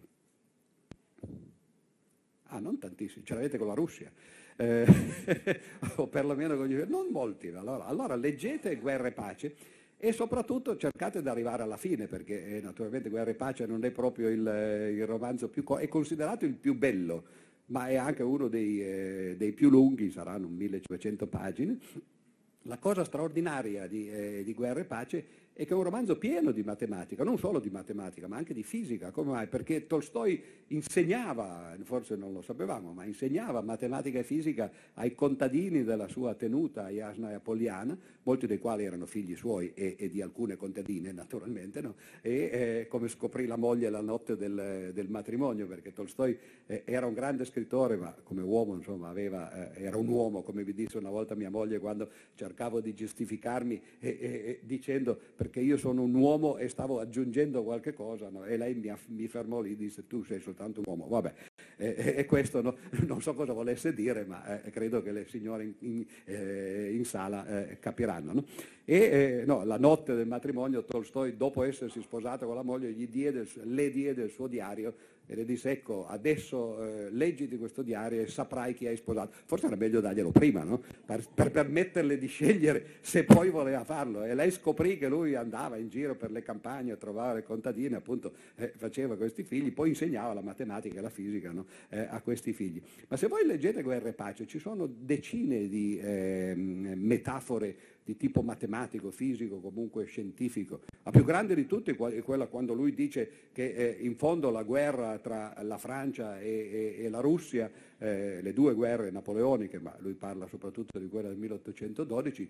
[2.44, 4.10] Ah, non tantissimi, ce l'avete con la Russia
[4.56, 4.86] eh,
[5.96, 6.54] o perlomeno
[6.86, 7.48] non molti.
[7.48, 9.54] Allora, allora leggete Guerra e Pace
[9.98, 13.90] e soprattutto cercate di arrivare alla fine perché eh, naturalmente Guerra e Pace non è
[13.90, 15.64] proprio il, il romanzo più...
[15.64, 20.46] è considerato il più bello ma è anche uno dei, eh, dei più lunghi, saranno
[20.46, 21.78] 1500 pagine.
[22.62, 25.26] La cosa straordinaria di, eh, di Guerra e Pace
[25.58, 28.62] e che è un romanzo pieno di matematica, non solo di matematica, ma anche di
[28.62, 29.10] fisica.
[29.10, 29.46] Come mai?
[29.46, 36.08] Perché Tolstoi insegnava, forse non lo sapevamo, ma insegnava matematica e fisica ai contadini della
[36.08, 40.10] sua tenuta a Jasna e a Poliana, molti dei quali erano figli suoi e, e
[40.10, 41.94] di alcune contadine naturalmente, no?
[42.20, 47.06] e eh, come scoprì la moglie la notte del, del matrimonio, perché Tolstoi eh, era
[47.06, 50.98] un grande scrittore, ma come uomo insomma aveva, eh, era un uomo, come vi disse
[50.98, 53.80] una volta mia moglie quando cercavo di giustificarmi
[54.60, 58.44] dicendo perché io sono un uomo e stavo aggiungendo qualche cosa, no?
[58.44, 61.06] e lei mi, mi, fermò lì e disse tu sei soltanto un uomo.
[61.06, 61.32] Vabbè,
[61.76, 62.76] e, e questo no?
[63.06, 67.04] non so cosa volesse dire, ma eh, credo che le signore in, in, eh, in
[67.04, 68.32] sala eh, capiranno.
[68.32, 68.44] No?
[68.84, 73.90] E eh, la notte del matrimonio Tolstoi, dopo essersi sposato con la moglie, diede, le
[73.90, 74.94] diede il suo diario
[75.26, 79.32] e le disse ecco adesso eh, leggiti questo diario e saprai chi hai sposato.
[79.44, 80.82] Forse era meglio darglielo prima, no?
[81.04, 84.24] per, per, permetterle di scegliere se poi voleva farlo.
[84.24, 87.96] E lei scoprì che lui andava in giro per le campagne a trovare le contadine,
[87.96, 91.66] appunto eh, faceva questi figli, poi insegnava la matematica e la fisica no?
[91.88, 92.80] eh, a questi figli.
[93.08, 98.40] Ma se voi leggete Guerra e Pace ci sono decine di ehm, metafore di tipo
[98.40, 100.82] matematico, fisico, comunque scientifico.
[101.02, 104.62] La più grande di tutte è quella quando lui dice che eh, in fondo la
[104.62, 109.92] guerra tra la Francia e, e, e la Russia, eh, le due guerre napoleoniche, ma
[109.98, 112.48] lui parla soprattutto di quella del 1812,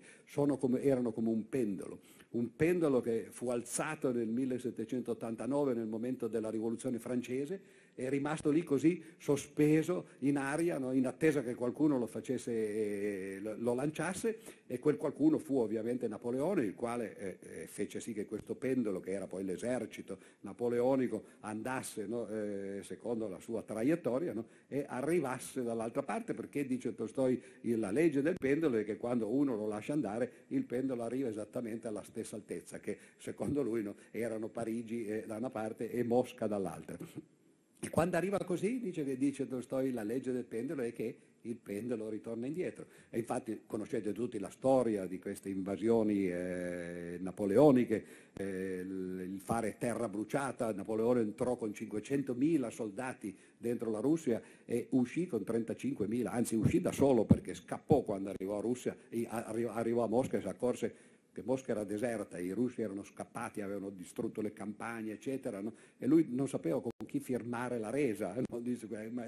[0.59, 2.01] come, erano come un pendolo.
[2.29, 8.63] Un pendolo che fu alzato nel 1789 nel momento della rivoluzione francese è rimasto lì
[8.63, 10.91] così sospeso in aria, no?
[10.91, 16.63] in attesa che qualcuno lo, facesse, eh, lo lanciasse e quel qualcuno fu ovviamente Napoleone,
[16.63, 22.05] il quale eh, eh, fece sì che questo pendolo, che era poi l'esercito napoleonico, andasse
[22.05, 22.27] no?
[22.27, 24.45] eh, secondo la sua traiettoria no?
[24.67, 29.55] e arrivasse dall'altra parte, perché dice Tolstoi la legge del pendolo è che quando uno
[29.55, 35.07] lo lascia andare il pendolo arriva esattamente alla stessa altezza, che secondo lui erano Parigi
[35.07, 37.35] eh, da una parte e Mosca dall'altra.
[37.79, 42.09] E quando arriva così, dice, dice Tolstoi, la legge del pendolo è che il pendolo
[42.09, 42.85] ritorna indietro.
[43.09, 50.09] E infatti conoscete tutti la storia di queste invasioni eh, napoleoniche, eh, il fare terra
[50.09, 56.81] bruciata, Napoleone entrò con 500.000 soldati dentro la Russia e uscì con 35.000, anzi uscì
[56.81, 58.95] da solo perché scappò quando arrivò a Russia,
[59.29, 60.95] arrivò a Mosca e si accorse
[61.37, 65.71] che Mosca era deserta, i russi erano scappati, avevano distrutto le campagne, eccetera, no?
[65.99, 68.59] e lui non sapeva con chi firmare la resa, no?
[68.59, 68.87] Dice,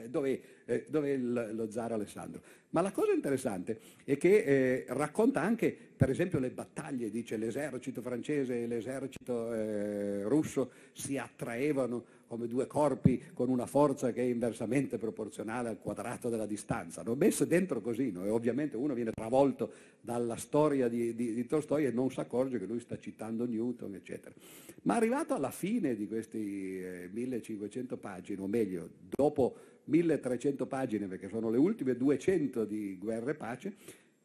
[0.09, 2.41] dove, eh, dove il, lo zar Alessandro.
[2.71, 8.01] Ma la cosa interessante è che eh, racconta anche, per esempio, le battaglie, dice l'esercito
[8.01, 14.25] francese e l'esercito eh, russo si attraevano come due corpi con una forza che è
[14.25, 17.01] inversamente proporzionale al quadrato della distanza.
[17.01, 18.23] L'ho messo dentro così, no?
[18.23, 22.59] e ovviamente uno viene travolto dalla storia di, di, di Tolstoi e non si accorge
[22.59, 24.35] che lui sta citando Newton, eccetera.
[24.83, 31.29] Ma arrivato alla fine di questi eh, 1500 pagine, o meglio, dopo 1300 pagine, perché
[31.29, 33.73] sono le ultime 200 di Guerra e Pace,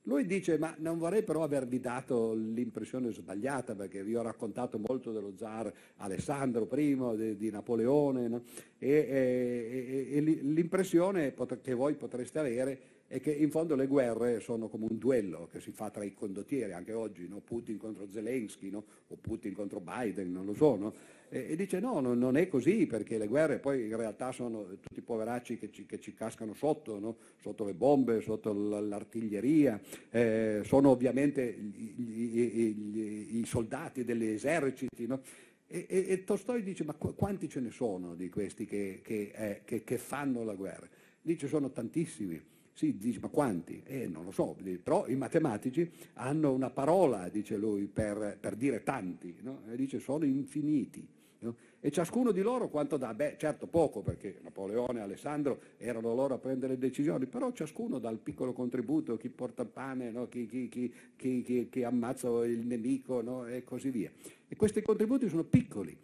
[0.05, 5.13] lui dice, ma non vorrei però avervi dato l'impressione sbagliata, perché vi ho raccontato molto
[5.13, 8.43] dello zar Alessandro I, di, di Napoleone, no?
[8.79, 14.41] e, e, e, e l'impressione che voi potreste avere è che in fondo le guerre
[14.41, 17.41] sono come un duello che si fa tra i condottieri, anche oggi, no?
[17.41, 18.85] Putin contro Zelensky no?
[19.09, 20.93] o Putin contro Biden, non lo so.
[21.29, 24.99] E, dice no, no, non è così perché le guerre poi in realtà sono tutti
[24.99, 27.17] i poveracci che ci, che ci cascano sotto, no?
[27.41, 35.07] sotto le bombe, sotto l'artiglieria, eh, sono ovviamente i, soldati degli eserciti.
[35.07, 35.21] No?
[35.67, 39.85] E, e, e, Tolstoi dice ma quanti ce ne sono di questi che, che, eh,
[39.85, 40.89] che fanno la guerra?
[41.21, 42.53] Dice sono tantissimi.
[42.77, 43.81] Sì, dice, ma quanti?
[43.87, 48.83] Eh, non lo so, però i matematici hanno una parola, dice lui, per, per dire
[48.83, 49.61] tanti, no?
[49.71, 51.07] e dice sono infiniti.
[51.39, 51.55] No?
[51.79, 53.15] E ciascuno di loro quanto dà?
[53.15, 58.11] Beh, certo poco, perché Napoleone e Alessandro erano loro a prendere decisioni, però ciascuno dà
[58.11, 60.27] il piccolo contributo, chi porta il pane, no?
[60.27, 60.69] chi, chi,
[61.15, 63.47] chi, chi, ammazza il nemico no?
[63.47, 64.11] e così via.
[64.49, 65.97] E questi contributi sono piccoli.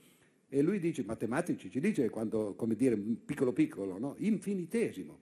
[0.49, 4.15] E lui dice, matematici ci dice quando, come dire, piccolo piccolo, no?
[4.19, 5.19] infinitesimo.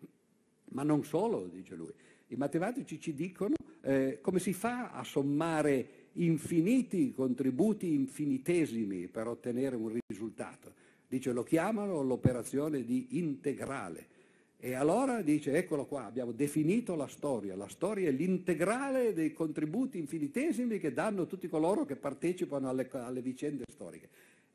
[0.70, 1.92] Ma non solo, dice lui.
[2.28, 9.76] I matematici ci dicono eh, come si fa a sommare infiniti contributi infinitesimi per ottenere
[9.76, 10.74] un risultato.
[11.07, 14.16] Dice, lo chiamano l'operazione di integrale.
[14.61, 17.54] E allora dice, eccolo qua, abbiamo definito la storia.
[17.54, 23.22] La storia è l'integrale dei contributi infinitesimi che danno tutti coloro che partecipano alle, alle
[23.22, 24.09] vicende storiche.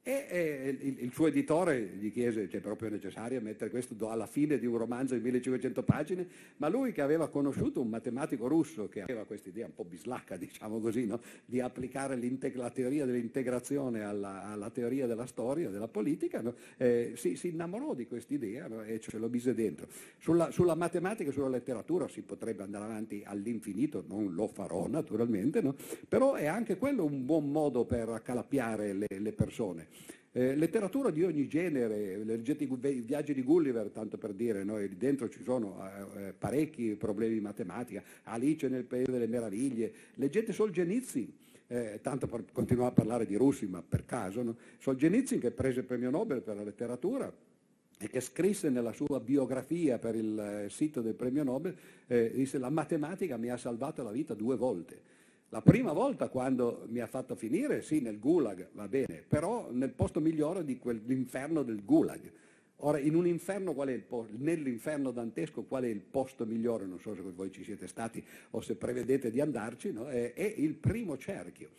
[0.05, 4.65] E, il, suo editore gli chiese se è proprio necessario mettere questo alla fine di
[4.65, 9.23] un romanzo di 1500 pagine, ma lui che aveva conosciuto un matematico russo che aveva
[9.23, 11.21] questa idea un po' bislacca, diciamo così, no?
[11.45, 12.19] di applicare
[12.55, 16.53] la teoria dell'integrazione alla, alla, teoria della storia, della politica, no?
[16.75, 18.83] eh, si, si, innamorò di questa idea no?
[18.83, 19.87] e ce lo mise dentro.
[20.17, 25.63] Sulla, sulla, matematica e sulla letteratura si potrebbe andare avanti all'infinito, non lo farò naturalmente,
[26.09, 29.91] però è anche quello un buon modo per accalappiare le, le persone.
[30.36, 34.80] Eh, letteratura di ogni genere, leggete i viaggi di Gulliver, tanto per dire, no?
[34.98, 40.52] dentro ci sono eh, eh, parecchi problemi di matematica, Alice nel Paese delle Meraviglie, leggete
[40.52, 41.32] Solzhenitsyn,
[41.67, 44.56] eh, tanto per continuare a parlare di russi, ma per caso, no?
[44.80, 47.32] Solzhenitsyn che prese il premio Nobel per la letteratura,
[48.00, 51.76] e che scrisse nella sua biografia per il eh, sito del premio Nobel,
[52.08, 55.12] eh, disse la matematica mi ha salvato la vita due volte.
[55.53, 59.91] La prima volta quando mi ha fatto finire, sì, nel gulag, va bene, però nel
[59.91, 62.31] posto migliore di quell'inferno del gulag.
[62.77, 64.33] Ora, in un inferno qual è il posto?
[64.35, 66.87] Nell'inferno dantesco qual è il posto migliore?
[66.87, 70.09] Non so se voi ci siete stati o se prevedete di andarci, no?
[70.09, 71.69] è, è il primo cerchio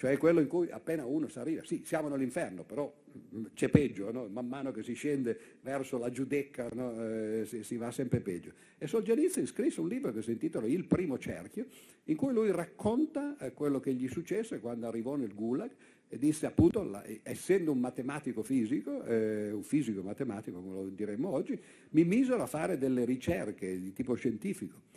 [0.00, 2.90] cioè quello in cui appena uno si arriva, sì, siamo nell'inferno, però
[3.36, 4.26] mm, c'è peggio, no?
[4.28, 6.94] man mano che si scende verso la giudecca no?
[7.04, 8.50] eh, si, si, va sempre peggio.
[8.78, 11.66] E Solzhenitsyn scrisse un libro che si intitola Il primo cerchio,
[12.04, 15.70] in cui lui racconta eh, quello che gli successe quando arrivò nel Gulag
[16.08, 21.28] e disse appunto, la, essendo un matematico fisico, eh, un fisico matematico come lo diremmo
[21.28, 21.60] oggi,
[21.90, 24.88] mi misero a fare delle ricerche di tipo scientifico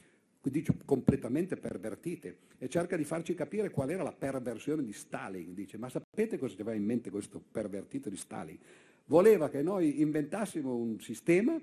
[0.49, 5.53] dice completamente pervertite, e cerca di farci capire qual era la perversione di Stalin.
[5.53, 8.57] Dice, ma sapete cosa aveva in mente questo pervertito di Stalin?
[9.05, 11.59] Voleva che noi inventassimo un sistema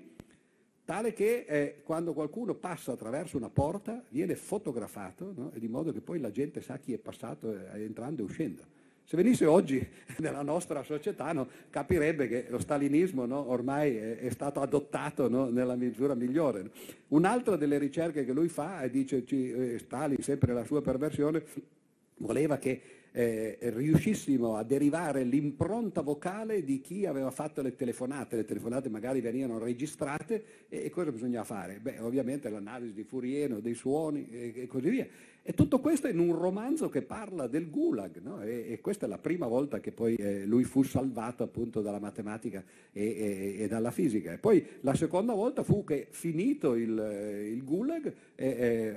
[0.83, 5.51] tale che eh, quando qualcuno passa attraverso una porta viene fotografato, no?
[5.55, 8.63] di modo che poi la gente sa chi è passato eh, entrando e uscendo.
[9.11, 9.85] Se venisse oggi
[10.19, 15.49] nella nostra società no, capirebbe che lo stalinismo no, ormai è, è, stato adottato no,
[15.49, 16.71] nella misura migliore.
[17.09, 21.43] Un'altra delle ricerche che lui fa, dice eh, Stalin, sempre la sua perversione,
[22.19, 28.45] voleva che eh, riuscissimo a derivare l'impronta vocale di chi aveva fatto le telefonate, le
[28.45, 31.79] telefonate magari venivano registrate e, e cosa bisognava fare?
[31.79, 35.07] Beh, ovviamente l'analisi di Furieno, dei suoni e, e, così via.
[35.43, 38.43] E tutto questo in un romanzo che parla del gulag, no?
[38.43, 41.99] e, e, questa è la prima volta che poi eh, lui fu salvato appunto dalla
[41.99, 44.33] matematica e, dalla fisica.
[44.33, 48.13] E poi la seconda volta fu che finito il, il gulag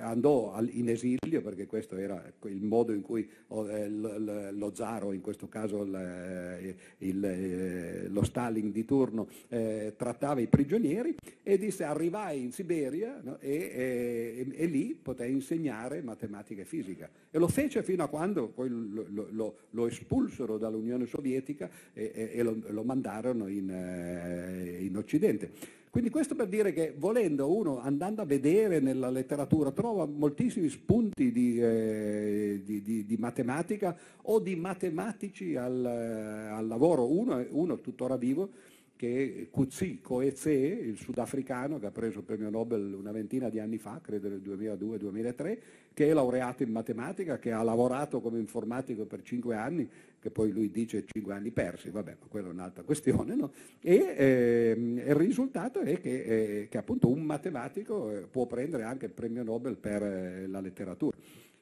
[0.01, 5.13] andò al, in esilio, perché questo era il modo in cui oh, eh, lo zaro,
[5.13, 11.85] in questo caso il, il, lo Stalin di turno, eh, trattava i prigionieri e disse
[11.85, 17.09] arrivai in Siberia no, e, e, e, lì potei insegnare matematica e fisica.
[17.31, 22.43] E lo fece fino a quando poi lo, lo, lo espulsero dall'Unione Sovietica e, e
[22.43, 25.51] lo, lo, mandarono in, eh, in Occidente.
[25.95, 31.31] Quindi questo per dire che volendo uno, andando a vedere nella letteratura, trova moltissimi spunti
[31.31, 37.07] di, eh, di, di, di matematica o di matematici al, al lavoro.
[37.07, 38.51] Uno, uno tuttora vivo,
[38.97, 43.79] che Kutsi Koeze, il sudafricano che ha preso il premio Nobel una ventina di anni
[43.79, 45.59] fa, credo nel 2002-2003,
[45.93, 49.89] che è laureato in matematica, che ha lavorato come informatico per cinque anni,
[50.21, 53.53] che poi lui dice cinque anni persi, vabbè, ma quella è un'altra questione, no?
[53.81, 59.07] e eh, il risultato è che, eh, che, appunto un matematico eh, può prendere anche
[59.07, 61.17] il premio Nobel per eh, la letteratura.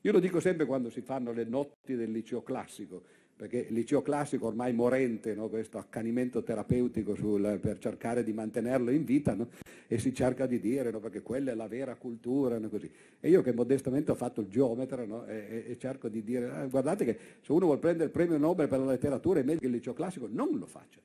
[0.04, 3.02] Io lo dico sempre quando si fanno le notti del liceo classico,
[3.42, 5.48] perché il liceo classico ormai morente, no?
[5.48, 9.48] questo accanimento terapeutico sul, per cercare di mantenerlo in vita no?
[9.88, 11.00] e si cerca di dire no?
[11.00, 12.60] perché quella è la vera cultura.
[13.18, 17.04] E io che modestamente ho fatto il geometra e, e, cerco di dire ah, guardate
[17.04, 19.72] che se uno vuole prendere il premio Nobel per la letteratura è meglio che il
[19.72, 21.00] liceo classico non lo faccia.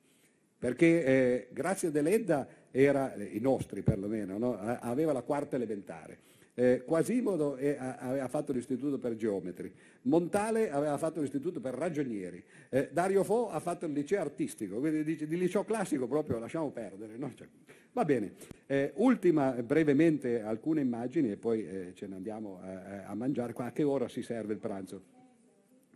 [0.60, 6.18] Perché eh, Grazia Deledda era, eh, i nostri perlomeno, aveva la quarta elementare
[6.58, 12.88] eh, Quasimodo è, aveva fatto l'istituto per geometri, Montale aveva fatto l'istituto per ragionieri, eh,
[12.90, 17.16] Dario Fo ha fatto il liceo artistico, quindi dice, di liceo classico proprio lasciamo perdere.
[17.16, 17.30] No?
[17.32, 17.46] Cioè,
[17.92, 18.32] va bene,
[18.66, 23.54] eh, ultima brevemente alcune immagini e poi eh, ce ne andiamo a, a mangiare.
[23.56, 25.02] A che ora si serve il pranzo?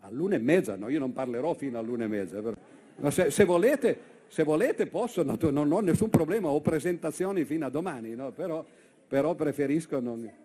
[0.02, 2.40] All'una e mezza, no, io non parlerò fino all'una e mezza.
[2.40, 2.54] Però,
[2.98, 3.98] ma se, se volete,
[4.28, 8.30] se volete posso, non ho nessun problema, ho presentazioni fino a domani, no?
[8.30, 8.64] però,
[9.08, 10.41] però preferisco non...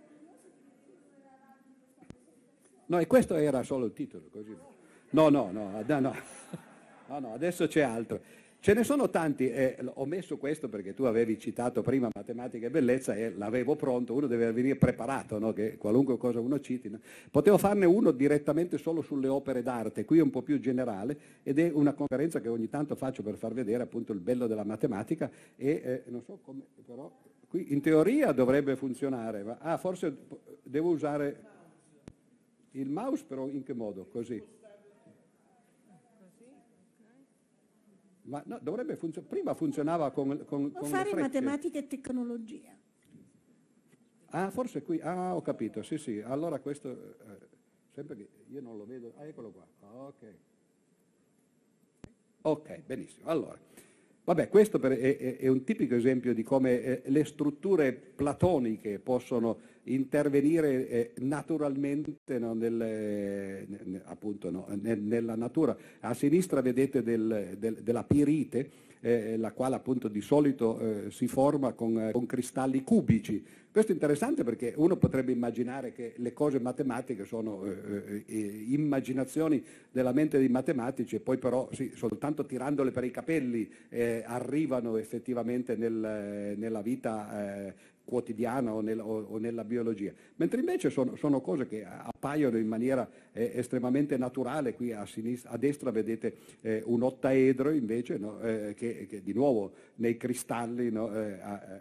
[2.88, 4.56] No, e questo era solo il titolo, così.
[5.10, 8.20] No, no, no, no, no, adesso c'è altro.
[8.60, 12.70] Ce ne sono tanti, eh, ho messo questo perché tu avevi citato prima matematica e
[12.70, 15.54] bellezza e l'avevo pronto, uno deve venire preparato, no?
[15.54, 16.90] che qualunque cosa uno citi.
[16.90, 17.00] No?
[17.30, 21.60] Potevo farne uno direttamente solo sulle opere d'arte, qui è un po' più generale ed
[21.60, 25.30] è una conferenza che ogni tanto faccio per far vedere appunto il bello della matematica
[25.56, 27.10] e eh, non so come, però
[27.48, 30.14] qui in teoria dovrebbe funzionare, ma ah, forse
[30.64, 31.56] devo usare...
[32.72, 34.06] Il mouse però in che modo?
[34.06, 34.44] Così.
[38.24, 39.34] Ma no, dovrebbe funzionare.
[39.34, 42.76] Prima funzionava con, con, con fare matematica e tecnologia.
[44.32, 45.00] Ah, forse qui.
[45.00, 45.82] Ah, ho capito.
[45.82, 46.20] Sì, sì.
[46.20, 46.90] Allora questo.
[46.90, 47.48] Eh,
[47.94, 49.14] sempre che io non lo vedo.
[49.18, 49.66] Ah, eccolo qua.
[50.08, 50.36] Ok.
[52.42, 53.28] Ok, benissimo.
[53.30, 53.58] Allora.
[54.26, 59.58] Vabbè, questo per, è, è, un tipico esempio di come eh, le strutture platoniche possono
[59.94, 63.68] intervenire eh, naturalmente no, nel, eh,
[64.06, 65.76] appunto, no, nel, nella natura.
[66.02, 71.28] A sinistra vedete del, del, della pirite, eh, la quale appunto di solito eh, si
[71.28, 73.44] forma con, eh, con, cristalli cubici.
[73.72, 78.24] Questo è interessante perché uno potrebbe immaginare che le cose matematiche sono eh,
[78.70, 83.70] immaginazioni della mente dei matematici e poi però sì, soltanto tirandole per i capelli
[84.26, 87.76] arrivano effettivamente nel, nella vita
[88.08, 92.68] quotidiana o, nel, o, o, nella biologia, mentre invece sono, sono cose che appaiono in
[92.68, 98.40] maniera eh, estremamente naturale, qui a, sinistra, a destra vedete eh, un ottaedro invece no,
[98.40, 101.38] eh, che, che, di nuovo nei cristalli no, eh,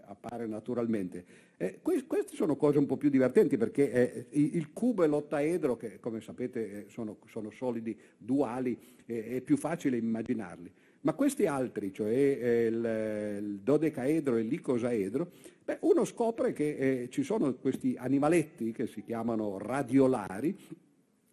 [0.07, 1.45] appare naturalmente.
[1.59, 6.01] Eh, queste sono cose un po' più divertenti perché eh, il cubo e l'ottaedro, che
[6.01, 10.70] come sapete sono, sono solidi duali, è più facile immaginarli.
[11.07, 15.31] Ma questi altri, cioè eh, il, il, dodecaedro e l'icosaedro,
[15.65, 20.59] beh, uno scopre che eh, ci sono questi animaletti che si chiamano radiolari,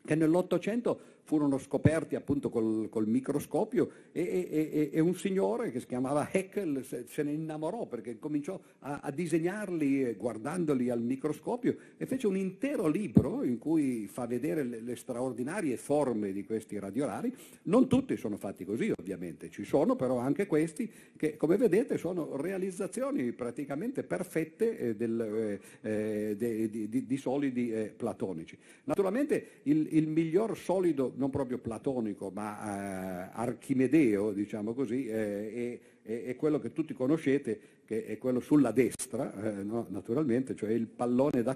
[0.05, 5.85] che nell'Ottocento furono scoperti appunto col, col microscopio e, e, e, un signore che si
[5.85, 12.05] chiamava Haeckel se, se ne innamorò perché cominciò a, a, disegnarli guardandoli al microscopio e
[12.05, 17.33] fece un intero libro in cui fa vedere le, le straordinarie forme di questi radiolari.
[17.63, 22.35] Non tutti sono fatti così ovviamente, ci sono però anche questi che come vedete sono
[22.35, 28.57] realizzazioni praticamente perfette eh, del, eh, eh de, di, di, di, solidi eh, platonici.
[28.85, 36.23] Naturalmente il, il miglior solido non proprio platonico, ma eh, archimedeo, diciamo così, eh, è,
[36.23, 40.87] è, quello che tutti conoscete, che è quello sulla destra, eh, no, naturalmente, cioè il
[40.87, 41.55] pallone da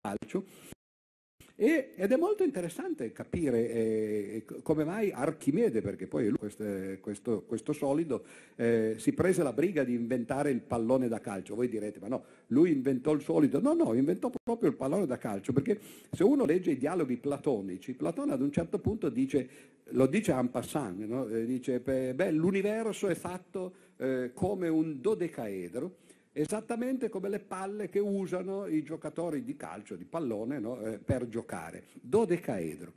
[0.00, 0.44] calcio,
[1.60, 6.64] E, ed è molto interessante capire eh, come mai Archimede, perché poi lui, questo,
[7.00, 8.22] questo, questo solido,
[8.54, 11.56] eh, si prese la briga di inventare il pallone da calcio.
[11.56, 13.60] Voi direte, ma no, lui inventò il solido.
[13.60, 15.80] No, no, inventò proprio il pallone da calcio, perché
[16.12, 19.48] se uno legge i dialoghi platonici, Platone ad un certo punto dice,
[19.86, 21.26] lo dice en passant, no?
[21.26, 25.96] Eh, dice, beh, l'universo è fatto eh, come un dodecaedro,
[26.40, 30.80] esattamente come le palle che usano i giocatori di calcio, di pallone, no?
[30.80, 31.84] eh, per giocare.
[32.00, 32.92] Dodecaedro.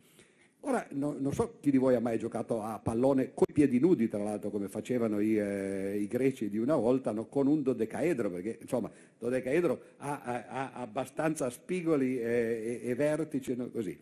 [0.64, 3.80] Ora, no, non so chi di voi ha mai giocato a pallone con i piedi
[3.80, 7.26] nudi, tra l'altro, come facevano i, eh, i greci di una volta, no?
[7.26, 13.56] con un dodecaedro, perché insomma, dodecaedro ha, ha, ha abbastanza spigoli eh, e, e, vertici,
[13.56, 13.72] no?
[13.72, 13.98] così.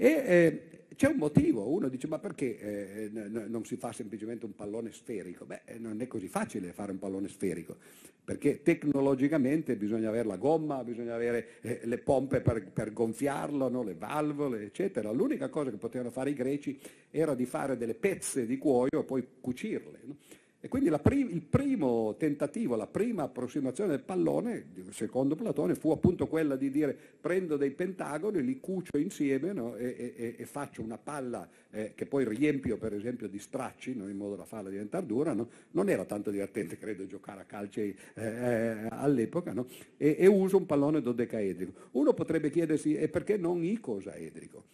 [0.00, 0.62] E, eh,
[0.94, 4.92] c'è un motivo, uno dice ma perché eh, n- non si fa semplicemente un pallone
[4.92, 5.44] sferico?
[5.44, 7.76] Beh, non è così facile fare un pallone sferico,
[8.24, 13.82] perché tecnologicamente bisogna avere la gomma, bisogna avere eh, le pompe per, per gonfiarlo, no?
[13.82, 15.10] le valvole, eccetera.
[15.10, 16.78] L'unica cosa che potevano fare i greci
[17.10, 19.98] era di fare delle pezze di cuoio e poi cucirle.
[20.04, 20.16] No?
[20.60, 26.26] E quindi prim- il primo tentativo, la prima approssimazione del pallone, secondo Platone, fu appunto
[26.26, 29.76] quella di dire prendo dei pentagoni, li cucio insieme no?
[29.76, 34.08] e, e, e, faccio una palla eh, che poi riempio per esempio di stracci no?
[34.08, 35.32] in modo da farla diventare dura.
[35.32, 35.48] No?
[35.70, 39.54] Non era tanto divertente, credo, giocare a calci eh, eh, all'epoca
[39.96, 41.88] e, e uso un pallone dodecaedrico.
[41.92, 44.64] Uno potrebbe chiedersi e perché non icosaedrico?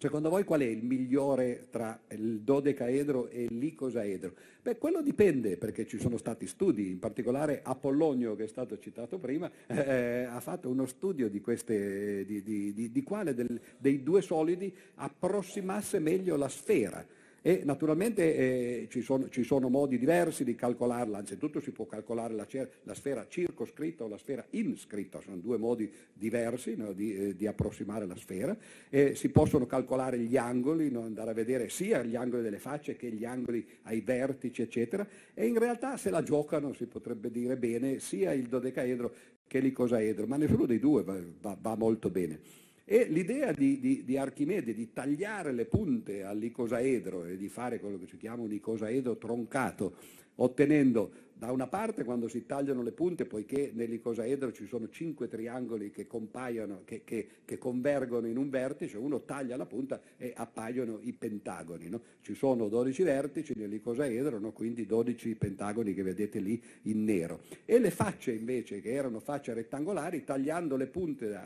[0.00, 4.32] Secondo voi qual è il migliore tra il dodecaedro e l'icosaedro?
[4.62, 9.18] Beh, quello dipende perché ci sono stati studi, in particolare Apollonio che è stato citato
[9.18, 14.22] prima, eh, ha fatto uno studio di, queste, di, di, di quale del, dei due
[14.22, 17.04] solidi approssimasse meglio la sfera
[17.42, 22.34] e naturalmente eh, ci, sono, ci, sono, modi diversi di calcolarla, anzitutto si può calcolare
[22.34, 22.46] la,
[22.82, 27.46] la sfera circoscritta o la sfera inscritta, sono due modi diversi no, di, eh, di,
[27.46, 28.56] approssimare la sfera,
[28.88, 32.96] eh, si possono calcolare gli angoli, no, andare a vedere sia gli angoli delle facce
[32.96, 37.56] che gli angoli ai vertici, eccetera, e in realtà se la giocano, si potrebbe dire
[37.56, 39.12] bene, sia il dodecaedro
[39.46, 42.66] che l'icosaedro, ma nessuno dei due va, va, va molto bene.
[42.90, 47.98] E l'idea di, di, di, Archimede di tagliare le punte all'icosaedro e di fare quello
[47.98, 49.96] che si chiama un icosaedro troncato,
[50.36, 55.92] ottenendo da una parte quando si tagliano le punte, poiché nell'icosaedro ci sono cinque triangoli
[55.92, 60.98] che compaiono, che, che, che, convergono in un vertice, uno taglia la punta e appaiono
[61.02, 61.88] i pentagoni.
[61.88, 62.00] No?
[62.22, 64.50] Ci sono 12 vertici nell'icosaedro, no?
[64.50, 67.42] quindi 12 pentagoni che vedete lì in nero.
[67.64, 71.38] E le facce invece, che erano facce rettangolari, tagliando le punte,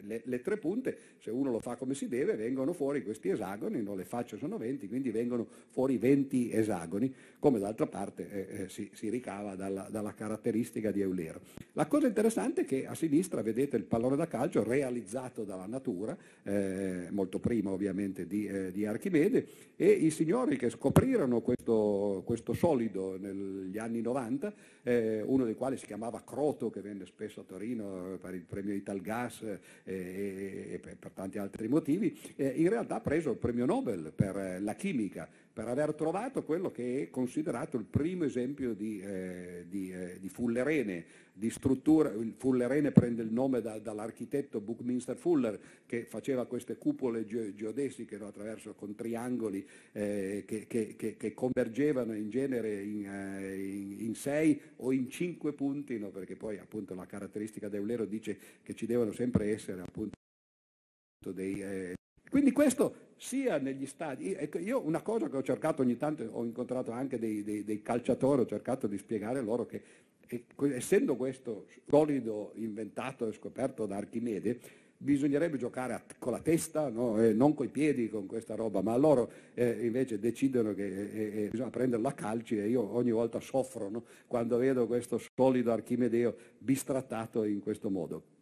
[0.00, 3.82] le, le tre punte, se uno lo fa come si deve, vengono fuori questi esagoni,
[3.82, 3.94] no?
[3.94, 8.88] le facce sono 20, quindi vengono fuori 20 esagoni, come d'altra parte eh, eh, si,
[8.94, 11.40] si ricava derivava dalla, dalla, caratteristica di Eulero.
[11.72, 16.16] La cosa interessante è che a sinistra vedete il pallone da calcio realizzato dalla natura,
[16.42, 22.52] eh, molto prima ovviamente di, eh, di, Archimede, e i signori che scoprirono questo, questo
[22.52, 27.44] solido negli anni 90, eh, uno dei quali si chiamava Croto, che venne spesso a
[27.44, 32.68] Torino per il premio Italgas eh, e, e per, per tanti altri motivi, eh, in
[32.68, 37.10] realtà ha preso il premio Nobel per la chimica per aver trovato quello che è
[37.10, 42.10] considerato il primo esempio di, eh, di, eh, di fullerene, di struttura.
[42.10, 48.18] Il fullerene prende il nome da, dall'architetto Buckminster Fuller che faceva queste cupole ge- geodesiche
[48.18, 54.60] no, attraverso con triangoli eh, che, che, che, che, convergevano in genere in, eh, sei
[54.78, 59.12] o in cinque punti, no, perché poi appunto la caratteristica d'Eulero dice che ci devono
[59.12, 60.16] sempre essere appunto
[61.32, 61.94] dei, eh,
[62.34, 66.42] quindi questo sia negli stadi, ecco, io una cosa che ho cercato ogni tanto, ho
[66.42, 69.80] incontrato anche dei, dei, dei calciatori, ho cercato di spiegare loro che
[70.72, 74.58] essendo questo solido inventato e scoperto da Archimede,
[74.96, 77.22] bisognerebbe giocare con la testa, no?
[77.22, 81.48] eh, non coi piedi con questa roba, ma loro eh, invece decidono che eh, eh
[81.50, 84.04] bisogna prenderla a calci e io ogni volta soffro no?
[84.26, 88.32] quando vedo questo solido archimedeo bistrattato in questo modo.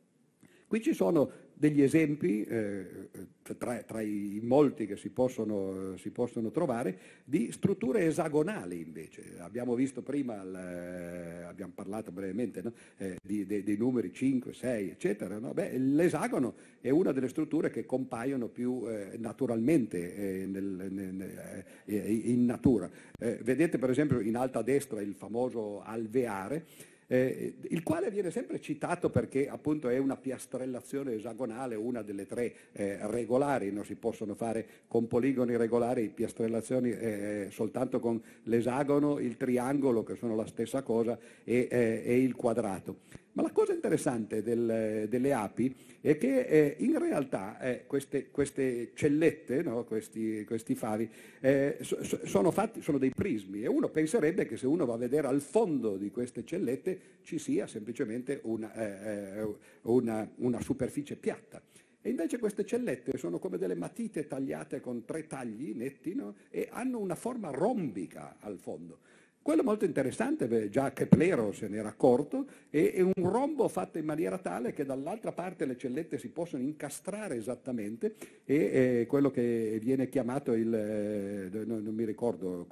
[0.72, 3.08] Qui ci sono degli esempi, eh,
[3.56, 9.36] tra, tra, i molti che si possono, si possono, trovare, di strutture esagonali invece.
[9.38, 12.72] Abbiamo visto prima, il, eh, abbiamo parlato brevemente no?
[12.96, 15.38] eh, di, de, dei numeri 5, 6, eccetera.
[15.38, 15.52] No?
[15.52, 22.12] Beh, l'esagono è una delle strutture che compaiono più eh, naturalmente eh, nel, nel, eh,
[22.24, 22.90] in natura.
[23.18, 26.64] vedete per esempio in alto a destra il famoso alveare,
[27.12, 32.54] eh, il quale viene sempre citato perché appunto è una piastrellazione esagonale, una delle tre
[32.72, 39.36] eh, regolari, non si possono fare con poligoni regolari piastrellazioni eh, soltanto con l'esagono, il
[39.36, 42.96] triangolo che sono la stessa cosa e, eh, e il quadrato.
[43.34, 48.90] Ma la cosa interessante del, delle api è che eh, in realtà eh, queste, queste,
[48.94, 49.84] cellette, no?
[49.84, 51.08] questi, questi, favi,
[51.40, 51.78] eh,
[52.24, 55.40] sono, fatti, sono, dei prismi e uno penserebbe che se uno va a vedere al
[55.40, 61.62] fondo di queste cellette ci sia semplicemente una, eh, eh, una, una superficie piatta.
[62.04, 66.34] E invece queste cellette sono come delle matite tagliate con tre tagli netti no?
[66.50, 68.98] e hanno una forma rombica al fondo.
[69.42, 74.72] Quello molto interessante, già Keplero se n'era accorto, è, un rombo fatto in maniera tale
[74.72, 78.14] che dall'altra parte le cellette si possono incastrare esattamente
[78.44, 82.68] e quello che viene chiamato il, eh, non, mi ricordo,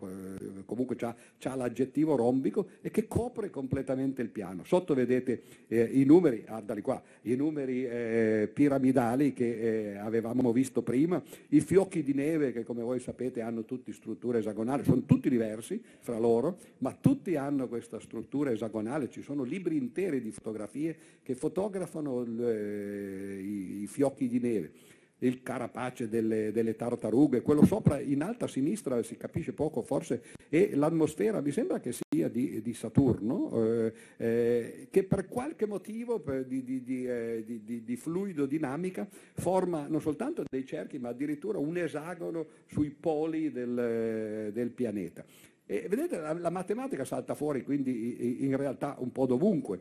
[0.64, 4.62] comunque ha l'aggettivo rombico e che copre completamente il piano.
[4.62, 10.82] Sotto vedete eh, i numeri, guardali qua, i numeri eh, piramidali che eh, avevamo visto
[10.82, 15.28] prima, i fiocchi di neve che come voi sapete hanno tutti strutture esagonali, sono tutti
[15.28, 20.96] diversi fra loro, ma tutti hanno questa struttura esagonale, ci sono libri interi di fotografie
[21.22, 24.72] che fotografano le, i, i, fiocchi di neve,
[25.20, 30.22] il carapace delle, delle, tartarughe, quello sopra in alta a sinistra si capisce poco forse,
[30.48, 36.20] e l'atmosfera mi sembra che sia di, di Saturno, eh, eh, che per qualche motivo
[36.20, 41.76] per, di, di, eh, di, fluido dinamica forma non soltanto dei cerchi ma addirittura un
[41.76, 45.24] esagono sui poli del, del pianeta.
[45.70, 49.78] E vedete, la, la matematica salta fuori quindi in realtà un po' dovunque.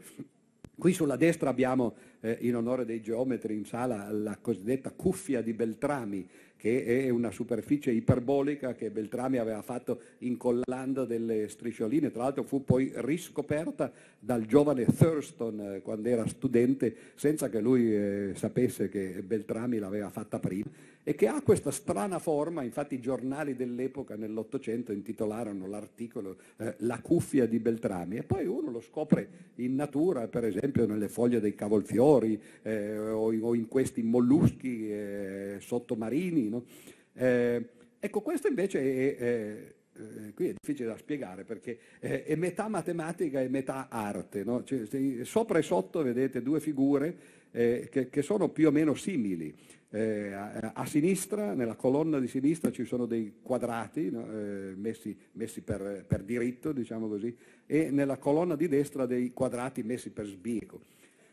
[0.77, 5.51] Qui sulla destra abbiamo, eh, in onore dei geometri in sala, la cosiddetta cuffia di
[5.53, 12.43] Beltrami, che è una superficie iperbolica che Beltrami aveva fatto incollando delle striscioline, tra l'altro
[12.43, 18.89] fu poi riscoperta dal giovane Thurston eh, quando era studente, senza che lui eh, sapesse
[18.89, 20.69] che Beltrami l'aveva fatta prima,
[21.09, 26.99] e che ha questa strana forma, infatti i giornali dell'epoca nell'Ottocento intitolarono l'articolo eh, La
[27.01, 31.55] cuffia di Beltrami, e poi uno lo scopre in natura, per esempio nelle foglie dei
[31.55, 36.65] cavolfiori eh, o, o, in questi molluschi eh, sottomarini, no?
[37.13, 37.65] Eh,
[37.99, 43.49] ecco, questo invece è, eh, qui è difficile da spiegare perché è metà matematica e
[43.49, 44.43] metà arte.
[44.43, 44.63] No?
[44.63, 44.85] Cioè,
[45.23, 49.53] sopra e sotto vedete due figure eh, che, che, sono più o meno simili.
[49.91, 54.23] Eh, a, a, sinistra, nella colonna di sinistra ci sono dei quadrati no?
[54.31, 57.35] Eh, messi, messi per, per, diritto, diciamo così,
[57.65, 60.81] e nella colonna di destra dei quadrati messi per sbieco.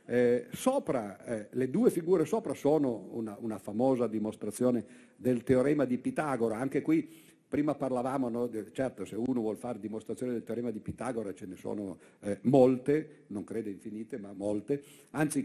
[0.06, 4.84] Eh, sopra, eh, le due figure sopra sono una, una, famosa dimostrazione
[5.16, 10.32] del teorema di Pitagora, anche qui prima parlavamo, no, certo se uno vuole fare dimostrazione
[10.32, 15.44] del teorema di Pitagora ce ne sono eh, molte, non credo infinite, ma molte, anzi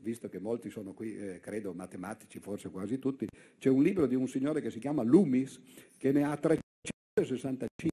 [0.00, 3.26] visto che molti sono qui, eh, credo matematici, forse quasi tutti,
[3.58, 5.60] c'è un libro di un signore che si chiama Loomis
[5.96, 7.90] che ne ha 365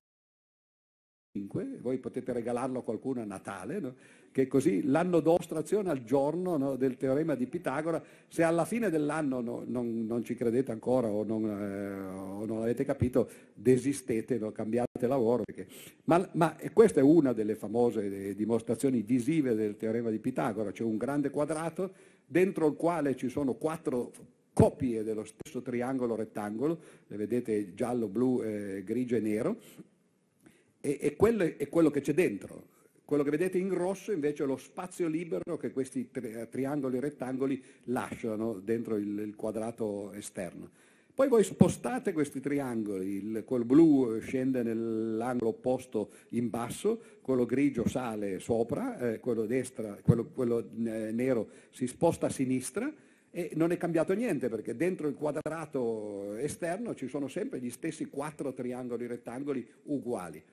[1.88, 3.94] voi potete regalarlo a qualcuno a Natale, no?
[4.32, 9.42] che così l'anno d'ostrazione al giorno no, del teorema di Pitagora, se alla fine dell'anno
[9.42, 15.08] no, non, non, ci credete ancora o non, eh, o non avete capito, desistete, cambiate
[15.08, 15.44] lavoro.
[15.44, 15.66] Perché...
[16.04, 20.98] Ma, ma questa è una delle famose dimostrazioni visive del teorema di Pitagora, c'è un
[20.98, 21.92] grande quadrato
[22.26, 24.12] dentro il quale ci sono quattro
[24.54, 29.58] copie dello stesso triangolo rettangolo, le vedete giallo, blu, eh, grigio e nero,
[30.88, 32.76] e, e quello è quello che c'è dentro.
[33.04, 37.62] Quello che vedete in rosso invece è lo spazio libero che questi tri- triangoli rettangoli
[37.86, 40.70] lasciano dentro il, il, quadrato esterno.
[41.14, 47.88] Poi voi spostate questi triangoli, il, quello blu scende nell'angolo opposto in basso, quello grigio
[47.88, 52.94] sale sopra, eh, quello, destra, quello, quello eh, nero si sposta a sinistra
[53.32, 58.06] e non è cambiato niente perché dentro il quadrato esterno ci sono sempre gli stessi
[58.06, 60.44] quattro triangoli rettangoli uguali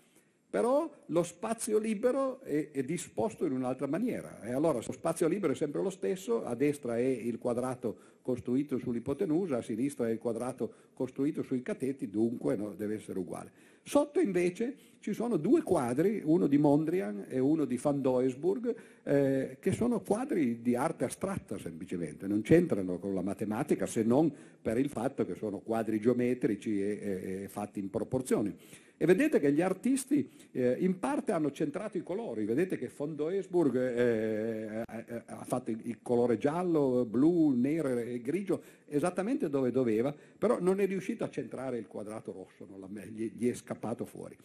[0.55, 4.41] però lo spazio libero è, è, disposto in un'altra maniera.
[4.41, 8.79] E allora lo spazio libero è sempre lo stesso, a destra è il quadrato costruito
[8.79, 13.51] sull'ipotenusa, a sinistra è il quadrato costruito sui cateti, dunque no, deve essere uguale.
[13.83, 19.59] Sotto invece ci sono due quadri, uno di Mondrian e uno di Van Doesburg, eh,
[19.61, 24.33] che sono quadri di arte astratta semplicemente, non c'entrano con la matematica se non
[24.63, 28.57] per il fatto che sono quadri geometrici e, e, e fatti in proporzioni.
[28.97, 33.77] E vedete che gli artisti eh, in parte hanno centrato i colori, vedete che Fondoesburg
[33.77, 40.61] eh, eh, ha fatto il colore giallo, blu, nero e grigio esattamente dove doveva, però
[40.61, 42.67] non è riuscito a centrare il quadrato rosso,
[43.13, 44.39] gli, gli è scappato fuori.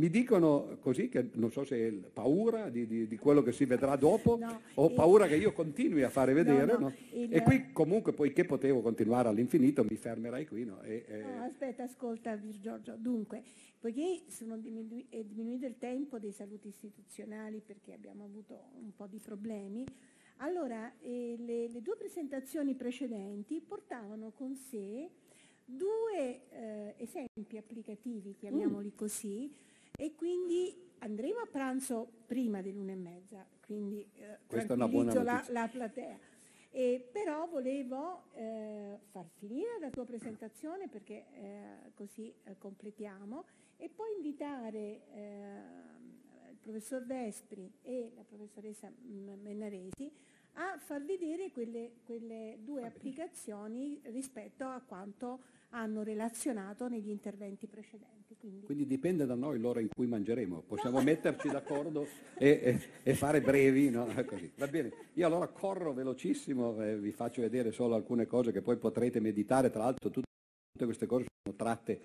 [0.00, 3.66] Mi dicono così che non so se è paura di, di, di quello che si
[3.66, 6.72] vedrà dopo No, o paura che io continui a fare vedere.
[6.72, 6.94] no, no?
[7.12, 10.64] il- E qui comunque, poiché potevo continuare all'infinito, mi fermerai qui.
[10.64, 10.80] no?
[10.80, 12.96] E, No, aspetta, ascolta Giorgio.
[12.96, 13.42] Dunque,
[13.78, 19.06] poiché sono diminu- è diminuito il tempo dei saluti istituzionali perché abbiamo avuto un po'
[19.06, 19.84] di problemi,
[20.38, 25.10] allora eh, le, le due presentazioni precedenti portavano con sé
[25.66, 29.52] due eh, esempi applicativi, chiamiamoli così,
[30.00, 35.68] e quindi andremo a pranzo prima dell'una e mezza, quindi eh, Questa tranquillizzo la, la
[35.68, 36.18] platea.
[36.70, 43.44] E però volevo eh, far finire la tua presentazione perché eh, così eh, completiamo
[43.76, 50.10] e poi invitare eh, il professor Vespri e la professoressa Mennaresi
[50.54, 55.40] a far vedere quelle, quelle due applicazioni rispetto a quanto
[55.70, 58.36] hanno relazionato negli interventi precedenti.
[58.36, 62.06] Quindi, Quindi dipende da noi l'ora in cui mangeremo, possiamo metterci d'accordo
[62.38, 64.06] e, e- e fare brevi, no?
[64.56, 68.76] Va bene, io allora corro velocissimo, eh, vi faccio vedere solo alcune cose che poi
[68.78, 70.26] potrete meditare, tra l'altro tutte
[70.84, 72.00] queste cose sono tratte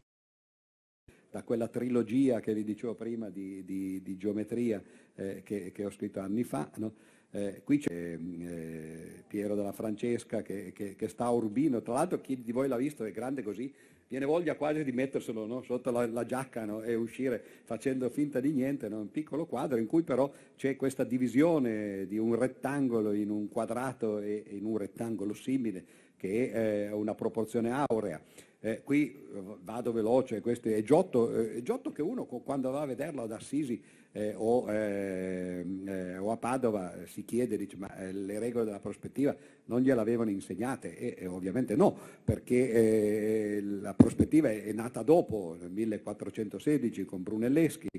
[1.32, 4.82] da quella trilogia che vi dicevo prima di, di- di geometria
[5.16, 6.70] eh, che, che ho scritto anni fa.
[6.76, 6.94] no?
[7.36, 12.22] Eh, qui c'è eh, Piero della Francesca che, che- che sta a Urbino, tra l'altro
[12.22, 13.70] chi di voi l'ha visto è grande così,
[14.08, 15.62] viene voglia quasi di metterselo no?
[15.62, 16.82] sotto la, la giacca no?
[16.82, 19.02] e uscire facendo finta di niente, no?
[19.02, 24.20] un piccolo quadro in cui però c'è questa divisione di un rettangolo in un quadrato
[24.20, 25.84] e in un rettangolo simile
[26.16, 28.22] che è eh, una proporzione aurea.
[28.62, 32.86] Eh, qui eh, vado veloce, questo è Giotto, eh, Giotto che uno quando va a
[32.86, 33.82] vederlo ad Assisi
[34.16, 38.64] eh, o, ehm, eh, o a Padova eh, si chiede, dice, ma eh, le regole
[38.64, 39.36] della prospettiva
[39.66, 40.98] non gliel'avevano insegnate?
[40.98, 47.24] E, e ovviamente no, perché eh, la prospettiva è, è nata dopo, nel 1416 con
[47.24, 47.90] Brunelleschi,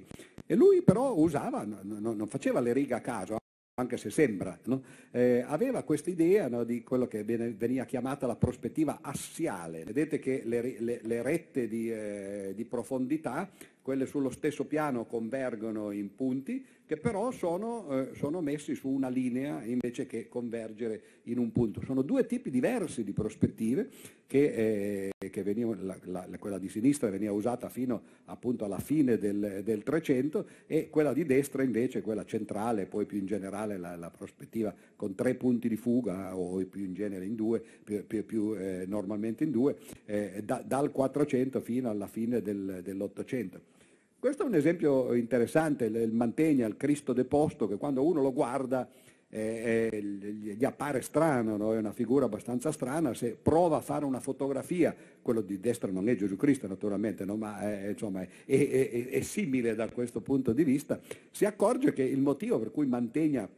[0.47, 3.37] e lui però usava, no- no- non faceva le righe a caso,
[3.79, 4.83] anche se sembra, no?
[5.11, 9.85] Eh, aveva questa idea no, di quello che veniva chiamata la prospettiva assiale.
[9.85, 13.51] Vedete che le, le- le rette di, eh, di profondità,
[13.87, 19.09] quelle sullo stesso piano convergono in punti, che però sono, eh, sono messi su una
[19.09, 21.81] linea invece che convergere in un punto.
[21.85, 23.89] Sono due tipi diversi di prospettive
[24.27, 29.19] che, eh, che venivano, la- la- quella di sinistra veniva usata fino appunto alla fine
[29.19, 33.95] del, del 300 e quella di destra invece, quella centrale, poi più in generale la,
[33.95, 38.27] la prospettiva con tre punti di fuga o più in genere in due, più, più-
[38.27, 39.77] più, eh, normalmente in due,
[40.07, 43.75] eh, da- dal 400 fino alla fine del- dell'Ottocento.
[44.19, 48.89] Questo è un esempio interessante, il Mantegna, il Cristo deposto, che quando uno lo guarda
[49.29, 51.75] eh, eh, gli appare strano, no?
[51.75, 56.09] è una figura abbastanza strana, se prova a fare una fotografia, quello di destra non
[56.09, 57.37] è Gesù Cristo naturalmente, no?
[57.37, 60.99] ma è, insomma, è- è- è- è simile da questo punto di vista,
[61.31, 63.49] si accorge che il motivo per cui Mantegna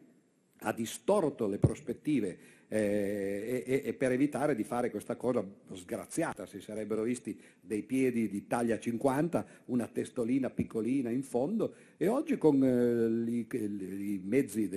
[0.63, 2.39] ha distorto le prospettive
[2.69, 8.29] eh, e, e- per evitare di fare questa cosa sgraziata, si sarebbero visti dei piedi
[8.29, 14.69] di taglia 50, una testolina piccolina in fondo e oggi con eh, i mezzi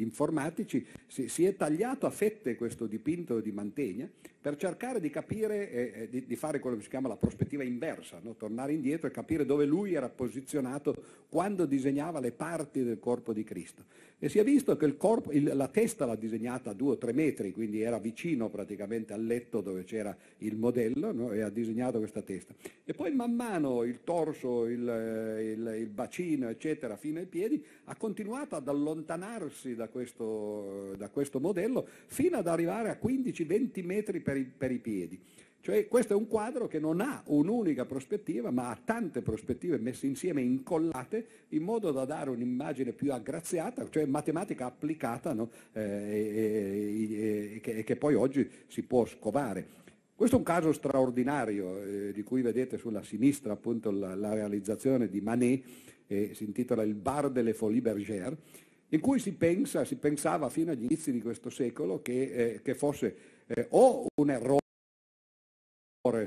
[0.00, 4.08] informatici si, è tagliato a fette questo dipinto di Mantegna
[4.44, 8.18] per cercare di capire, eh, eh, di, fare quello che si chiama la prospettiva inversa,
[8.22, 8.34] no?
[8.34, 10.94] tornare indietro e capire dove lui era posizionato
[11.30, 13.84] quando disegnava le parti del corpo di Cristo.
[14.18, 17.12] E si è visto che il corpo, la testa l'ha disegnata a due o tre
[17.12, 21.32] metri, quindi era vicino praticamente al letto dove c'era il modello no?
[21.32, 22.54] e ha disegnato questa testa.
[22.84, 27.96] E poi man mano il torso, il, il- il bacino, eccetera, fino ai piedi, ha
[27.96, 34.36] continuato ad allontanarsi da questo, da questo modello fino ad arrivare a 15-20 metri per
[34.36, 35.20] i, per i piedi.
[35.64, 40.06] Cioè questo è un quadro che non ha un'unica prospettiva, ma ha tante prospettive messe
[40.06, 45.48] insieme, incollate, in modo da dare un'immagine più aggraziata, cioè matematica applicata, no?
[45.72, 49.82] Eh, e- e- e che, che poi oggi si può scovare.
[50.14, 55.08] Questo è un caso straordinario, eh, di cui vedete sulla sinistra appunto la, la realizzazione
[55.08, 55.62] di Manet,
[56.14, 58.36] eh, si intitola Il bar delle Folies Bergère,
[58.88, 62.74] in cui si, pensa, si pensava fino agli inizi di questo secolo che, eh, che
[62.74, 64.58] fosse eh, o un errore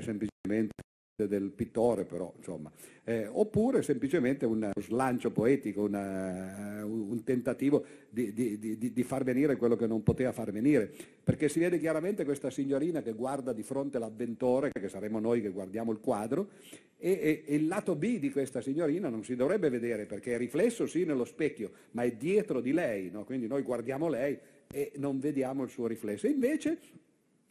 [0.02, 0.87] semplicemente
[1.26, 2.70] del pittore però insomma.
[3.04, 9.56] Eh, oppure semplicemente un slancio poetico una- un tentativo di, di- di- di far venire
[9.56, 10.92] quello che non poteva far venire.
[11.24, 15.48] Perché si vede chiaramente questa signorina che guarda di fronte l'avventore che saremo noi che
[15.48, 16.50] guardiamo il quadro
[16.98, 20.38] e, e- e il lato B di questa signorina non si dovrebbe vedere perché è
[20.38, 23.24] riflesso sì nello specchio ma è dietro di lei no?
[23.24, 24.36] quindi noi guardiamo lei
[24.70, 26.26] e non vediamo il suo riflesso.
[26.26, 26.78] Invece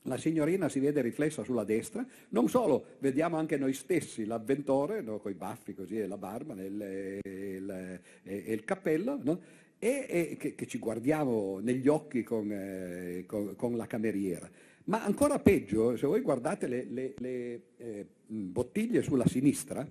[0.08, 5.20] la signorina si vede riflessa sulla destra, non solo, vediamo anche noi stessi, l'avventore, no,
[5.20, 8.00] con i baffi così, e la barba e il, il,
[8.48, 9.40] il, cappello, no?
[9.78, 14.50] e, e che, che, ci guardiamo negli occhi con, eh, con, con, la cameriera.
[14.86, 19.86] Ma ancora peggio, se voi guardate le, le, le eh, bottiglie sulla sinistra,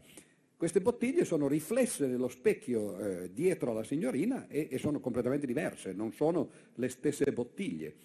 [0.57, 5.93] queste bottiglie sono riflesse nello specchio eh, dietro alla signorina e, e sono completamente diverse,
[5.93, 7.97] non sono le stesse bottiglie.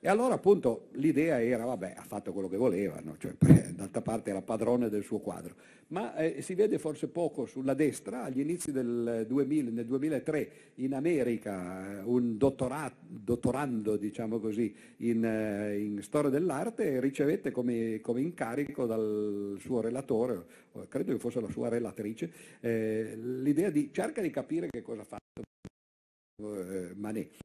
[0.00, 3.16] E allora appunto l'idea era, vabbè, ha fatto quello che voleva, no?
[3.18, 3.34] cioè,
[3.74, 5.56] d'altra parte era padrone del suo quadro,
[5.88, 10.94] ma eh, si vede forse poco sulla destra, agli inizi del 2000, nel 2003 in
[10.94, 19.56] America un dottorando, diciamo così, in, eh, in, storia dell'arte ricevette come, come, incarico dal
[19.58, 20.44] suo relatore,
[20.88, 22.30] credo che fosse la sua relatrice,
[22.60, 25.42] eh, l'idea di cerca di capire che cosa ha fatto
[26.40, 27.36] eh, Manet.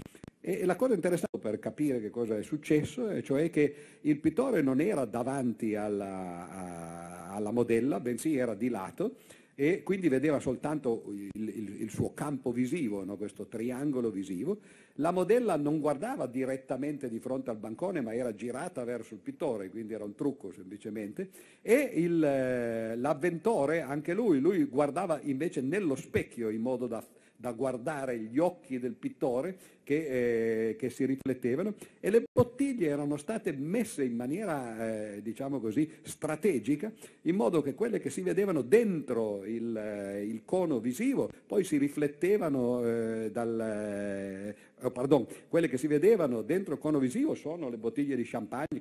[0.45, 4.61] E la cosa interessante per capire che cosa è successo, è cioè che il pittore
[4.61, 9.15] non era davanti alla, a, alla modella, bensì era di lato
[9.55, 13.15] e quindi vedeva soltanto il, il, il suo campo visivo, no?
[13.15, 14.59] questo triangolo visivo.
[14.95, 19.69] La modella non guardava direttamente di fronte al bancone, ma era girata verso il pittore,
[19.69, 21.29] quindi era un trucco semplicemente.
[21.61, 27.01] E il, eh, l'avventore, anche lui, lui guardava invece nello specchio in modo da
[27.43, 33.17] da guardare gli occhi del pittore che, eh, che, si riflettevano e le bottiglie erano
[33.17, 36.89] state messe in maniera, eh, diciamo così, strategica,
[37.23, 41.77] in modo che quelle che si vedevano dentro il, eh, il cono visivo poi si
[41.77, 44.55] riflettevano eh, dal...
[44.79, 48.79] Oh, pardon, quelle che si vedevano dentro il cono visivo sono le bottiglie di champagne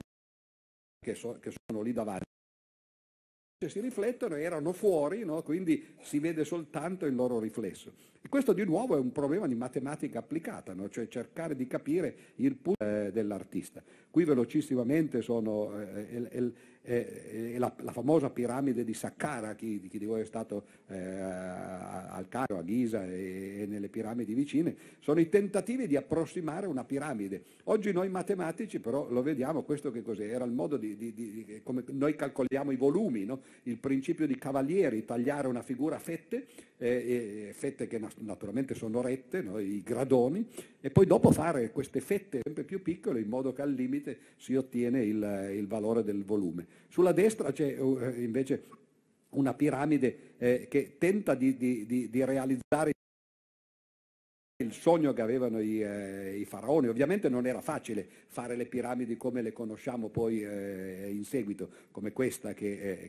[1.04, 2.31] che, so, che sono lì davanti
[3.68, 5.42] si riflettono e erano fuori, no?
[5.42, 7.92] quindi si vede soltanto il loro riflesso.
[8.20, 10.88] E questo di nuovo è un problema di matematica applicata, no?
[10.88, 13.82] cioè cercare di capire il punto eh, dell'artista.
[14.10, 16.54] Qui velocissimamente sono eh, el,
[16.84, 22.26] eh, la, la, famosa piramide di Saqqara, chi, chi di voi è stato eh, al
[22.28, 27.42] Cairo, a Ghisa e, e, nelle piramidi vicine, sono i tentativi di approssimare una piramide.
[27.64, 30.24] Oggi noi matematici però lo vediamo, questo che cos'è?
[30.24, 33.42] Era il modo di, di, di come noi calcoliamo i volumi, no?
[33.64, 36.46] il principio di Cavalieri, tagliare una figura a fette,
[36.78, 39.60] eh, fette che naturalmente sono rette, no?
[39.60, 40.44] i gradoni,
[40.80, 44.56] e poi dopo fare queste fette sempre più piccole in modo che al limite si
[44.56, 46.71] ottiene il, il valore del volume.
[46.88, 48.64] Sulla destra c'è uh, invece
[49.30, 52.92] una piramide eh, che tenta di, di, di, di realizzare
[54.62, 56.88] il sogno che avevano i, eh, i, faraoni.
[56.88, 62.12] Ovviamente non era facile fare le piramidi come le conosciamo poi eh, in seguito, come
[62.12, 63.08] questa che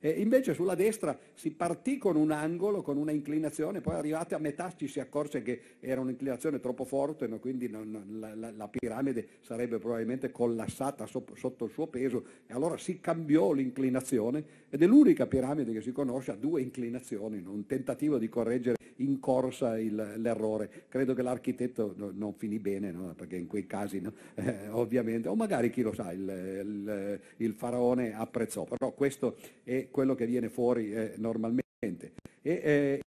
[0.00, 4.38] e invece sulla destra si partì con un angolo, con una inclinazione, poi arrivati a
[4.38, 7.38] metà ci si accorse che era un'inclinazione troppo forte, no?
[7.38, 12.54] quindi non, la, la, la, piramide sarebbe probabilmente collassata so, sotto il suo peso e
[12.54, 17.50] allora si cambiò l'inclinazione ed è l'unica piramide che si conosce a due inclinazioni, no?
[17.50, 22.90] un tentativo di correggere in corsa il, l'errore credo che l'architetto no, non finì bene,
[22.90, 23.14] no?
[23.14, 24.12] perché in quei casi no?
[24.34, 29.88] eh, ovviamente, o magari chi lo sa, il, il, il, faraone apprezzò, però questo è
[29.90, 32.12] quello che viene fuori eh, normalmente.
[32.42, 33.00] E, eh,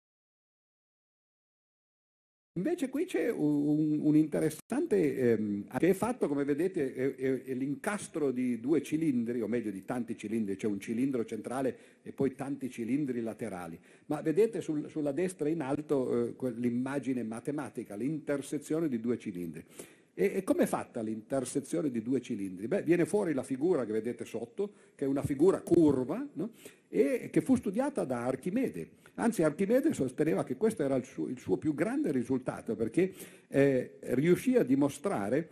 [2.56, 7.54] Invece qui c'è un, un interessante, ehm, che è fatto, come vedete, è, è, è,
[7.54, 12.36] l'incastro di due cilindri, o meglio di tanti cilindri, c'è un cilindro centrale e poi
[12.36, 13.80] tanti cilindri laterali.
[14.08, 19.64] Ma vedete sul, sulla destra in alto eh, l'immagine matematica, l'intersezione di due cilindri.
[20.22, 22.68] E, e come è fatta l'intersezione di due cilindri?
[22.68, 26.52] Beh, viene fuori la figura che vedete sotto, che è una figura curva, no?
[26.90, 28.90] e che fu studiata da Archimede.
[29.16, 33.12] Anzi, Archimede sosteneva che questo era il suo, il suo più grande risultato, perché
[33.48, 35.50] eh, riuscì a dimostrare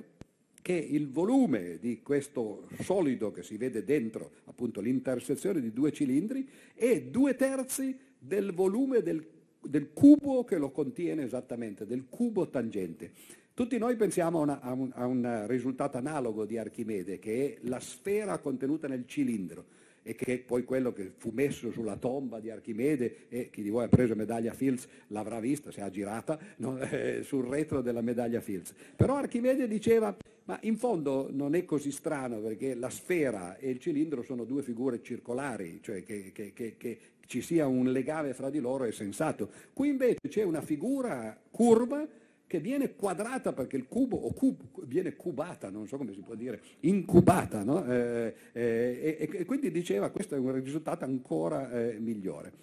[0.62, 6.48] che il volume di questo solido che si vede dentro appunto l'intersezione di due cilindri
[6.76, 9.26] è due terzi del volume del,
[9.62, 13.38] del cubo che lo contiene esattamente, del cubo tangente.
[13.60, 17.68] Tutti noi pensiamo a, una, a, un, a un risultato analogo di Archimede, che è
[17.68, 19.66] la sfera contenuta nel cilindro
[20.02, 23.84] e che poi quello che fu messo sulla tomba di Archimede e chi di voi
[23.84, 26.80] ha preso medaglia Fields l'avrà vista, se ha girata, no?
[26.90, 28.74] eh, sul retro della medaglia Fields.
[28.96, 33.80] Però Archimede diceva, ma in fondo non è così strano perché la sfera e il
[33.80, 38.50] cilindro sono due figure circolari, cioè che, che, che, che ci sia un legame fra
[38.50, 39.50] di loro è sensato.
[39.74, 42.08] Qui invece c'è una figura curva
[42.50, 46.34] che viene quadrata perché il cubo, o cub, viene cubata, non so come si può
[46.34, 47.86] dire, incubata, no?
[47.86, 52.54] eh, eh, e, e, quindi diceva questo è un risultato ancora eh, migliore.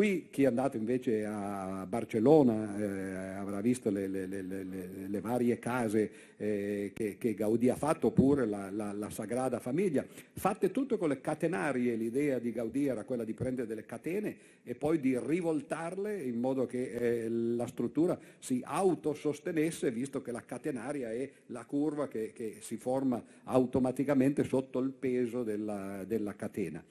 [0.00, 4.64] Qui chi è andato invece a Barcellona eh, avrà visto le, le, le,
[5.06, 10.02] le varie case eh, che, che, Gaudì ha fatto, oppure la, la, la, Sagrada Famiglia,
[10.32, 11.96] fatte tutte con le catenarie.
[11.96, 16.64] L'idea di Gaudì era quella di prendere delle catene e poi di rivoltarle in modo
[16.64, 22.56] che eh, la struttura si autosostenesse, visto che la catenaria è la curva che, che
[22.60, 26.82] si forma automaticamente sotto il peso della, della catena.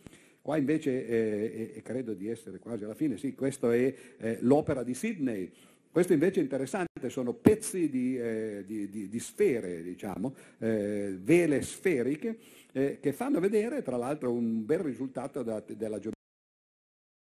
[0.50, 4.82] Qua invece, eh, e credo di essere quasi alla fine, sì, questa è eh, l'opera
[4.82, 5.52] di Sidney.
[5.92, 11.62] Questo invece è interessante, sono pezzi di, eh, di, di, di sfere, diciamo, eh, vele
[11.62, 12.40] sferiche,
[12.72, 16.19] eh, che fanno vedere tra l'altro un bel risultato da, della geometria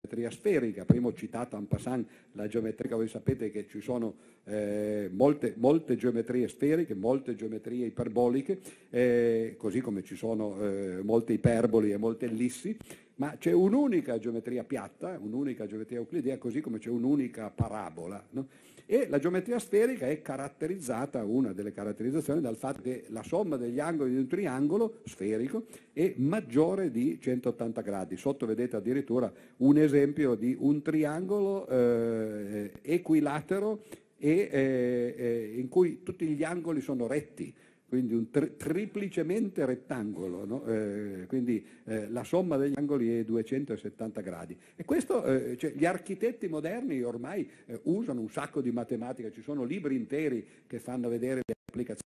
[0.06, 5.10] geometria sferica, prima ho citato en passant la geometria, voi sapete che ci sono eh,
[5.12, 8.60] molte, molte, geometrie sferiche, molte geometrie iperboliche,
[8.92, 12.78] eh, così come ci sono eh, molte iperboli e molte ellissi,
[13.16, 18.24] ma c'è un'unica geometria piatta, un'unica geometria euclidea, così come c'è un'unica parabola.
[18.32, 18.48] No?
[18.88, 23.80] E la geometria sferica è caratterizzata, una delle caratterizzazioni, dal fatto che la somma degli
[23.80, 28.16] angoli di un triangolo sferico è maggiore di 180 gradi.
[28.16, 33.82] Sotto vedete addirittura un esempio di un triangolo eh, equilatero
[34.18, 37.54] e, eh, eh, in cui tutti gli angoli sono retti
[37.88, 40.66] quindi un tri- triplicemente rettangolo, no?
[40.66, 44.58] eh, quindi eh, la somma degli angoli è 270 gradi.
[44.76, 49.42] E questo, eh, cioè, gli architetti moderni ormai eh, usano un sacco di matematica, ci
[49.42, 52.04] sono libri interi che fanno vedere le applicazioni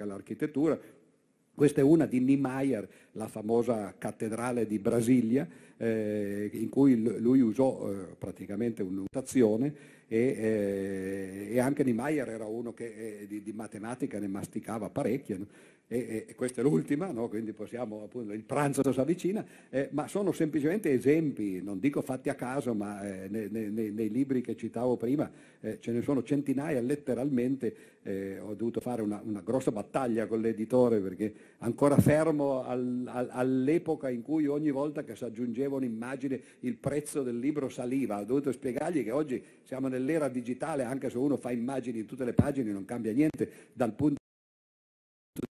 [0.00, 0.78] all'architettura,
[1.54, 5.46] questa è una di Niemeyer, la famosa cattedrale di Brasilia,
[5.82, 9.74] eh, in cui lui usò eh, praticamente un'unitazione
[10.06, 15.38] e, eh, e, anche Niemeyer era uno che eh, di, di, matematica ne masticava parecchio.
[15.38, 15.46] No?
[15.92, 17.28] E, e, questa è l'ultima, no?
[17.28, 22.30] quindi possiamo, appunto, il pranzo si avvicina, eh, ma sono semplicemente esempi, non dico fatti
[22.30, 25.30] a caso, ma eh, nei, nei, nei, libri che citavo prima
[25.60, 30.40] eh, ce ne sono centinaia letteralmente, eh, ho dovuto fare una, una, grossa battaglia con
[30.40, 36.40] l'editore perché ancora fermo al, al, all'epoca in cui ogni volta che si aggiungeva un'immagine
[36.60, 41.18] il prezzo del libro saliva, ho dovuto spiegargli che oggi siamo nell'era digitale, anche se
[41.18, 44.20] uno fa immagini in tutte le pagine non cambia niente dal punto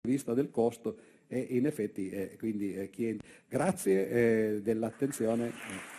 [0.01, 3.19] di vista del costo e in effetti eh, quindi eh,
[3.49, 5.94] grazie eh, dell'attenzione.